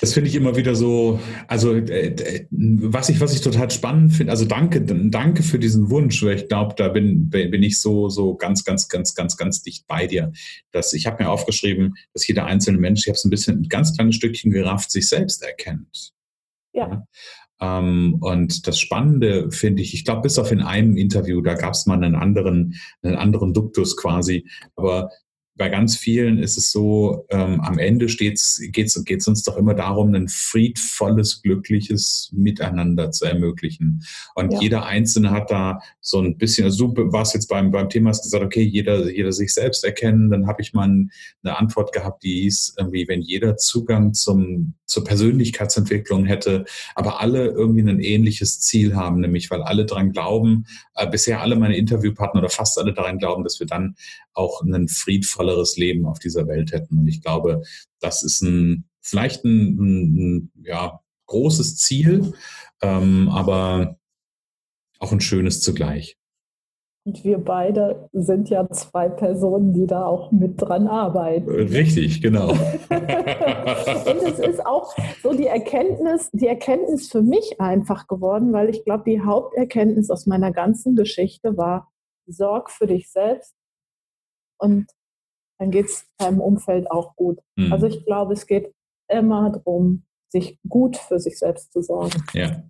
Das 0.00 0.14
finde 0.14 0.30
ich 0.30 0.34
immer 0.34 0.56
wieder 0.56 0.74
so, 0.74 1.20
also 1.46 1.74
äh, 1.74 2.46
was 2.50 3.08
ich, 3.10 3.20
was 3.20 3.34
ich 3.34 3.42
total 3.42 3.70
spannend 3.70 4.14
finde, 4.14 4.32
also 4.32 4.46
danke, 4.46 4.80
danke 4.82 5.42
für 5.42 5.58
diesen 5.58 5.90
Wunsch, 5.90 6.22
weil 6.22 6.36
ich 6.36 6.48
glaube, 6.48 6.74
da 6.76 6.88
bin, 6.88 7.28
bin 7.28 7.62
ich 7.62 7.80
so, 7.80 8.08
so 8.08 8.34
ganz, 8.34 8.64
ganz, 8.64 8.88
ganz, 8.88 9.14
ganz, 9.14 9.36
ganz 9.36 9.62
dicht 9.62 9.86
bei 9.86 10.06
dir. 10.06 10.32
Dass 10.72 10.92
ich 10.94 11.06
habe 11.06 11.22
mir 11.22 11.30
aufgeschrieben, 11.30 11.94
dass 12.14 12.26
jeder 12.26 12.46
einzelne 12.46 12.78
Mensch, 12.78 13.02
ich 13.02 13.08
habe 13.08 13.16
es 13.16 13.24
ein 13.24 13.30
bisschen 13.30 13.60
ein 13.60 13.68
ganz 13.68 13.94
kleines 13.94 14.16
Stückchen 14.16 14.50
gerafft, 14.50 14.90
sich 14.90 15.08
selbst 15.08 15.42
erkennt. 15.42 16.12
Ja. 16.72 17.06
Ähm, 17.60 18.16
und 18.20 18.66
das 18.66 18.80
Spannende 18.80 19.50
finde 19.50 19.82
ich, 19.82 19.92
ich 19.92 20.04
glaube, 20.04 20.22
bis 20.22 20.38
auf 20.38 20.50
in 20.50 20.62
einem 20.62 20.96
Interview, 20.96 21.42
da 21.42 21.54
gab 21.54 21.74
es 21.74 21.86
mal 21.86 21.94
einen 21.94 22.14
anderen, 22.14 22.74
einen 23.02 23.16
anderen 23.16 23.52
Duktus 23.52 23.96
quasi, 23.96 24.46
aber 24.76 25.10
bei 25.56 25.68
ganz 25.68 25.96
vielen 25.96 26.38
ist 26.38 26.56
es 26.56 26.72
so, 26.72 27.26
ähm, 27.28 27.60
am 27.60 27.78
Ende 27.78 28.06
geht 28.06 28.38
es 28.38 29.28
uns 29.28 29.42
doch 29.42 29.56
immer 29.56 29.74
darum, 29.74 30.14
ein 30.14 30.28
friedvolles, 30.28 31.42
glückliches 31.42 32.30
Miteinander 32.32 33.10
zu 33.10 33.26
ermöglichen. 33.26 34.02
Und 34.34 34.54
ja. 34.54 34.60
jeder 34.60 34.86
Einzelne 34.86 35.32
hat 35.32 35.50
da 35.50 35.80
so 36.00 36.20
ein 36.20 36.38
bisschen, 36.38 36.64
also 36.64 36.88
du 36.88 37.12
warst 37.12 37.34
jetzt 37.34 37.48
beim, 37.48 37.70
beim 37.70 37.90
Thema, 37.90 38.08
hast 38.10 38.22
gesagt, 38.22 38.42
okay, 38.42 38.62
jeder, 38.62 39.10
jeder 39.10 39.32
sich 39.32 39.52
selbst 39.52 39.84
erkennen. 39.84 40.30
Dann 40.30 40.46
habe 40.46 40.62
ich 40.62 40.72
mal 40.72 40.84
eine 40.88 41.58
Antwort 41.58 41.92
gehabt, 41.92 42.22
die 42.22 42.42
hieß, 42.42 42.76
irgendwie, 42.78 43.06
wenn 43.06 43.20
jeder 43.20 43.56
Zugang 43.58 44.14
zum, 44.14 44.74
zur 44.86 45.04
Persönlichkeitsentwicklung 45.04 46.24
hätte, 46.24 46.64
aber 46.94 47.20
alle 47.20 47.46
irgendwie 47.48 47.82
ein 47.82 48.00
ähnliches 48.00 48.60
Ziel 48.60 48.96
haben, 48.96 49.20
nämlich 49.20 49.50
weil 49.50 49.62
alle 49.62 49.84
daran 49.84 50.12
glauben, 50.12 50.64
äh, 50.94 51.06
bisher 51.06 51.40
alle 51.40 51.56
meine 51.56 51.76
Interviewpartner 51.76 52.40
oder 52.40 52.50
fast 52.50 52.78
alle 52.78 52.94
daran 52.94 53.18
glauben, 53.18 53.44
dass 53.44 53.60
wir 53.60 53.66
dann 53.66 53.94
auch 54.34 54.62
ein 54.62 54.88
friedvolleres 54.88 55.76
Leben 55.76 56.06
auf 56.06 56.18
dieser 56.18 56.46
Welt 56.46 56.72
hätten. 56.72 56.98
Und 56.98 57.08
ich 57.08 57.22
glaube, 57.22 57.62
das 58.00 58.22
ist 58.22 58.42
ein 58.42 58.84
vielleicht 59.00 59.44
ein, 59.44 59.78
ein 59.78 60.52
ja, 60.62 61.00
großes 61.26 61.76
Ziel, 61.76 62.32
ähm, 62.82 63.28
aber 63.28 63.98
auch 64.98 65.12
ein 65.12 65.20
schönes 65.20 65.60
zugleich. 65.62 66.16
Und 67.06 67.24
wir 67.24 67.38
beide 67.38 68.10
sind 68.12 68.50
ja 68.50 68.68
zwei 68.70 69.08
Personen, 69.08 69.72
die 69.72 69.86
da 69.86 70.04
auch 70.04 70.30
mit 70.32 70.60
dran 70.60 70.86
arbeiten. 70.86 71.48
Richtig, 71.48 72.20
genau. 72.20 72.50
und 72.90 74.22
es 74.22 74.38
ist 74.38 74.66
auch 74.66 74.94
so 75.22 75.32
die 75.32 75.46
Erkenntnis, 75.46 76.28
die 76.32 76.46
Erkenntnis 76.46 77.08
für 77.08 77.22
mich 77.22 77.58
einfach 77.58 78.06
geworden, 78.06 78.52
weil 78.52 78.68
ich 78.68 78.84
glaube, 78.84 79.04
die 79.06 79.22
Haupterkenntnis 79.22 80.10
aus 80.10 80.26
meiner 80.26 80.52
ganzen 80.52 80.94
Geschichte 80.94 81.56
war, 81.56 81.90
sorg 82.26 82.70
für 82.70 82.86
dich 82.86 83.10
selbst 83.10 83.54
und 84.60 84.86
dann 85.58 85.70
geht 85.70 85.86
es 85.86 86.06
deinem 86.18 86.40
Umfeld 86.40 86.90
auch 86.90 87.16
gut. 87.16 87.38
Mhm. 87.56 87.72
Also 87.72 87.86
ich 87.86 88.04
glaube, 88.04 88.32
es 88.32 88.46
geht 88.46 88.72
immer 89.08 89.50
darum, 89.50 90.04
sich 90.30 90.58
gut 90.68 90.96
für 90.96 91.18
sich 91.18 91.38
selbst 91.38 91.72
zu 91.72 91.82
sorgen. 91.82 92.22
Ja, 92.32 92.62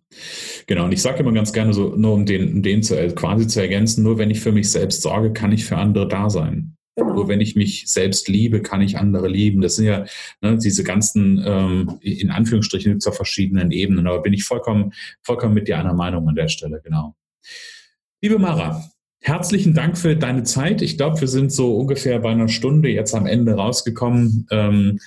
genau. 0.67 0.85
Und 0.85 0.93
ich 0.93 1.03
sage 1.03 1.21
immer 1.21 1.33
ganz 1.33 1.53
gerne 1.53 1.75
so, 1.75 1.95
nur 1.95 2.15
um 2.15 2.25
den, 2.25 2.63
den 2.63 2.83
zu, 2.83 2.97
quasi 3.15 3.47
zu 3.47 3.61
ergänzen, 3.61 4.03
nur 4.03 4.19
wenn 4.19 4.31
ich 4.31 4.41
für 4.41 4.53
mich 4.53 4.71
selbst 4.71 5.03
sorge, 5.03 5.33
kann 5.33 5.53
ich 5.53 5.67
für 5.67 5.77
andere 5.77 6.09
da 6.09 6.31
sein. 6.31 6.77
Genau. 6.97 7.15
Nur 7.15 7.29
wenn 7.29 7.41
ich 7.41 7.57
mich 7.57 7.85
selbst 7.87 8.29
liebe, 8.29 8.63
kann 8.63 8.81
ich 8.81 8.99
andere 8.99 9.29
lieben. 9.29 9.61
Das 9.61 9.77
sind 9.77 9.87
ja 9.87 10.05
ne, 10.41 10.59
diese 10.59 10.83
ganzen, 10.83 11.43
ähm, 11.45 11.99
in 12.01 12.31
Anführungsstrichen, 12.31 12.99
zu 12.99 13.13
verschiedenen 13.13 13.71
Ebenen. 13.71 14.07
Aber 14.07 14.23
bin 14.23 14.33
ich 14.33 14.45
vollkommen, 14.45 14.93
vollkommen 15.23 15.55
mit 15.55 15.69
dir 15.69 15.79
einer 15.79 15.95
Meinung 15.95 16.29
an 16.29 16.35
der 16.35 16.49
Stelle, 16.49 16.81
genau. 16.83 17.15
Liebe 18.23 18.39
Mara, 18.39 18.85
Herzlichen 19.23 19.75
Dank 19.75 19.99
für 19.99 20.17
deine 20.17 20.45
Zeit. 20.45 20.81
Ich 20.81 20.97
glaube, 20.97 21.21
wir 21.21 21.29
sind 21.29 21.53
so 21.53 21.77
ungefähr 21.77 22.19
bei 22.21 22.31
einer 22.31 22.49
Stunde 22.49 22.89
jetzt 22.89 23.15
am 23.15 23.27
Ende 23.27 23.53
rausgekommen. 23.53 24.47
Ähm, 24.51 24.99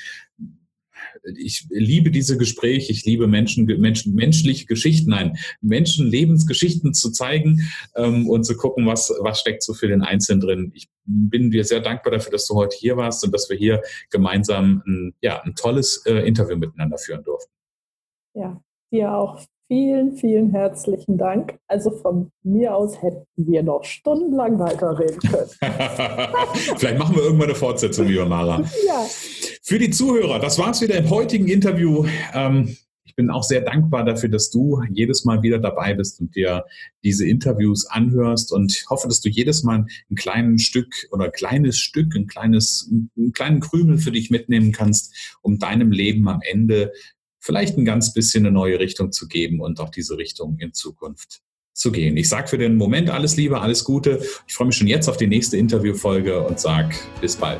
ich 1.36 1.66
liebe 1.70 2.12
diese 2.12 2.38
Gespräche, 2.38 2.92
ich 2.92 3.06
liebe 3.06 3.28
Menschen, 3.28 3.66
Menschen, 3.66 4.14
menschliche 4.14 4.66
Geschichten, 4.66 5.10
nein, 5.10 5.38
Menschen 5.62 6.06
Lebensgeschichten 6.06 6.94
zu 6.94 7.12
zeigen 7.12 7.62
ähm, 7.96 8.30
und 8.30 8.44
zu 8.44 8.56
gucken, 8.56 8.86
was, 8.86 9.12
was 9.22 9.40
steckt 9.40 9.64
so 9.64 9.74
für 9.74 9.88
den 9.88 10.02
Einzelnen 10.02 10.42
drin. 10.42 10.72
Ich 10.76 10.90
bin 11.06 11.50
dir 11.50 11.64
sehr 11.64 11.80
dankbar 11.80 12.12
dafür, 12.12 12.32
dass 12.32 12.46
du 12.46 12.56
heute 12.56 12.76
hier 12.78 12.98
warst 12.98 13.24
und 13.24 13.34
dass 13.34 13.50
wir 13.50 13.58
hier 13.58 13.82
gemeinsam 14.12 14.84
ein, 14.86 15.14
ja, 15.22 15.42
ein 15.42 15.56
tolles 15.56 16.06
äh, 16.06 16.28
Interview 16.28 16.58
miteinander 16.58 16.98
führen 16.98 17.24
durften. 17.24 17.52
Ja, 18.36 18.62
dir 18.92 19.14
auch 19.14 19.42
Vielen, 19.68 20.18
vielen 20.18 20.52
herzlichen 20.52 21.18
Dank. 21.18 21.58
Also 21.68 21.92
von 21.92 22.32
mir 22.44 22.76
aus 22.76 23.02
hätten 23.02 23.26
wir 23.38 23.64
noch 23.64 23.84
stundenlang 23.86 24.60
weiterreden 24.60 25.20
können. 25.20 25.50
Vielleicht 26.78 27.00
machen 27.00 27.16
wir 27.16 27.24
irgendwann 27.24 27.50
eine 27.50 27.56
Fortsetzung, 27.56 28.08
lieber 28.08 28.26
Mara. 28.26 28.64
Ja. 28.86 29.06
Für 29.62 29.80
die 29.80 29.92
Zuhörer, 29.92 30.40
das 30.40 30.60
war 30.60 30.72
es 30.72 30.82
wieder 30.82 30.96
im 30.98 31.10
heutigen 31.10 31.48
Interview. 31.48 32.06
Ähm, 32.34 32.76
ich 33.14 33.16
bin 33.16 33.30
auch 33.30 33.44
sehr 33.44 33.62
dankbar 33.62 34.04
dafür, 34.04 34.28
dass 34.28 34.50
du 34.50 34.82
jedes 34.90 35.24
Mal 35.24 35.44
wieder 35.44 35.60
dabei 35.60 35.94
bist 35.94 36.20
und 36.20 36.36
dir 36.36 36.66
diese 37.04 37.28
Interviews 37.28 37.86
anhörst 37.86 38.52
und 38.52 38.86
hoffe, 38.90 39.08
dass 39.08 39.22
du 39.22 39.30
jedes 39.30 39.62
Mal 39.62 39.86
ein 40.10 40.16
kleines 40.16 40.64
Stück 40.64 41.08
oder 41.12 41.26
ein 41.26 41.32
kleines 41.32 41.78
Stück, 41.78 42.16
ein 42.16 42.26
kleines, 42.26 42.90
einen 43.16 43.32
kleinen 43.32 43.60
Krümel 43.60 44.00
für 44.00 44.12
dich 44.12 44.32
mitnehmen 44.32 44.72
kannst, 44.72 45.38
um 45.44 45.60
deinem 45.60 45.92
Leben 45.92 46.28
am 46.28 46.42
Ende 46.42 46.92
vielleicht 47.44 47.78
ein 47.78 47.86
ganz 47.86 48.14
bisschen 48.14 48.46
eine 48.46 48.54
neue 48.54 48.80
Richtung 48.80 49.12
zu 49.12 49.28
geben 49.28 49.60
und 49.60 49.80
auch 49.80 49.90
diese 49.90 50.18
Richtung 50.18 50.58
in 50.60 50.74
Zukunft 50.74 51.42
zu 51.74 51.92
gehen. 51.92 52.16
Ich 52.16 52.30
sage 52.30 52.48
für 52.48 52.58
den 52.58 52.78
Moment 52.78 53.10
alles 53.10 53.36
Liebe, 53.36 53.60
alles 53.60 53.84
Gute. 53.84 54.24
Ich 54.48 54.54
freue 54.54 54.68
mich 54.68 54.78
schon 54.78 54.88
jetzt 54.88 55.10
auf 55.10 55.18
die 55.18 55.28
nächste 55.28 55.58
Interviewfolge 55.58 56.42
und 56.42 56.60
sage 56.60 56.96
bis 57.20 57.36
bald. 57.36 57.60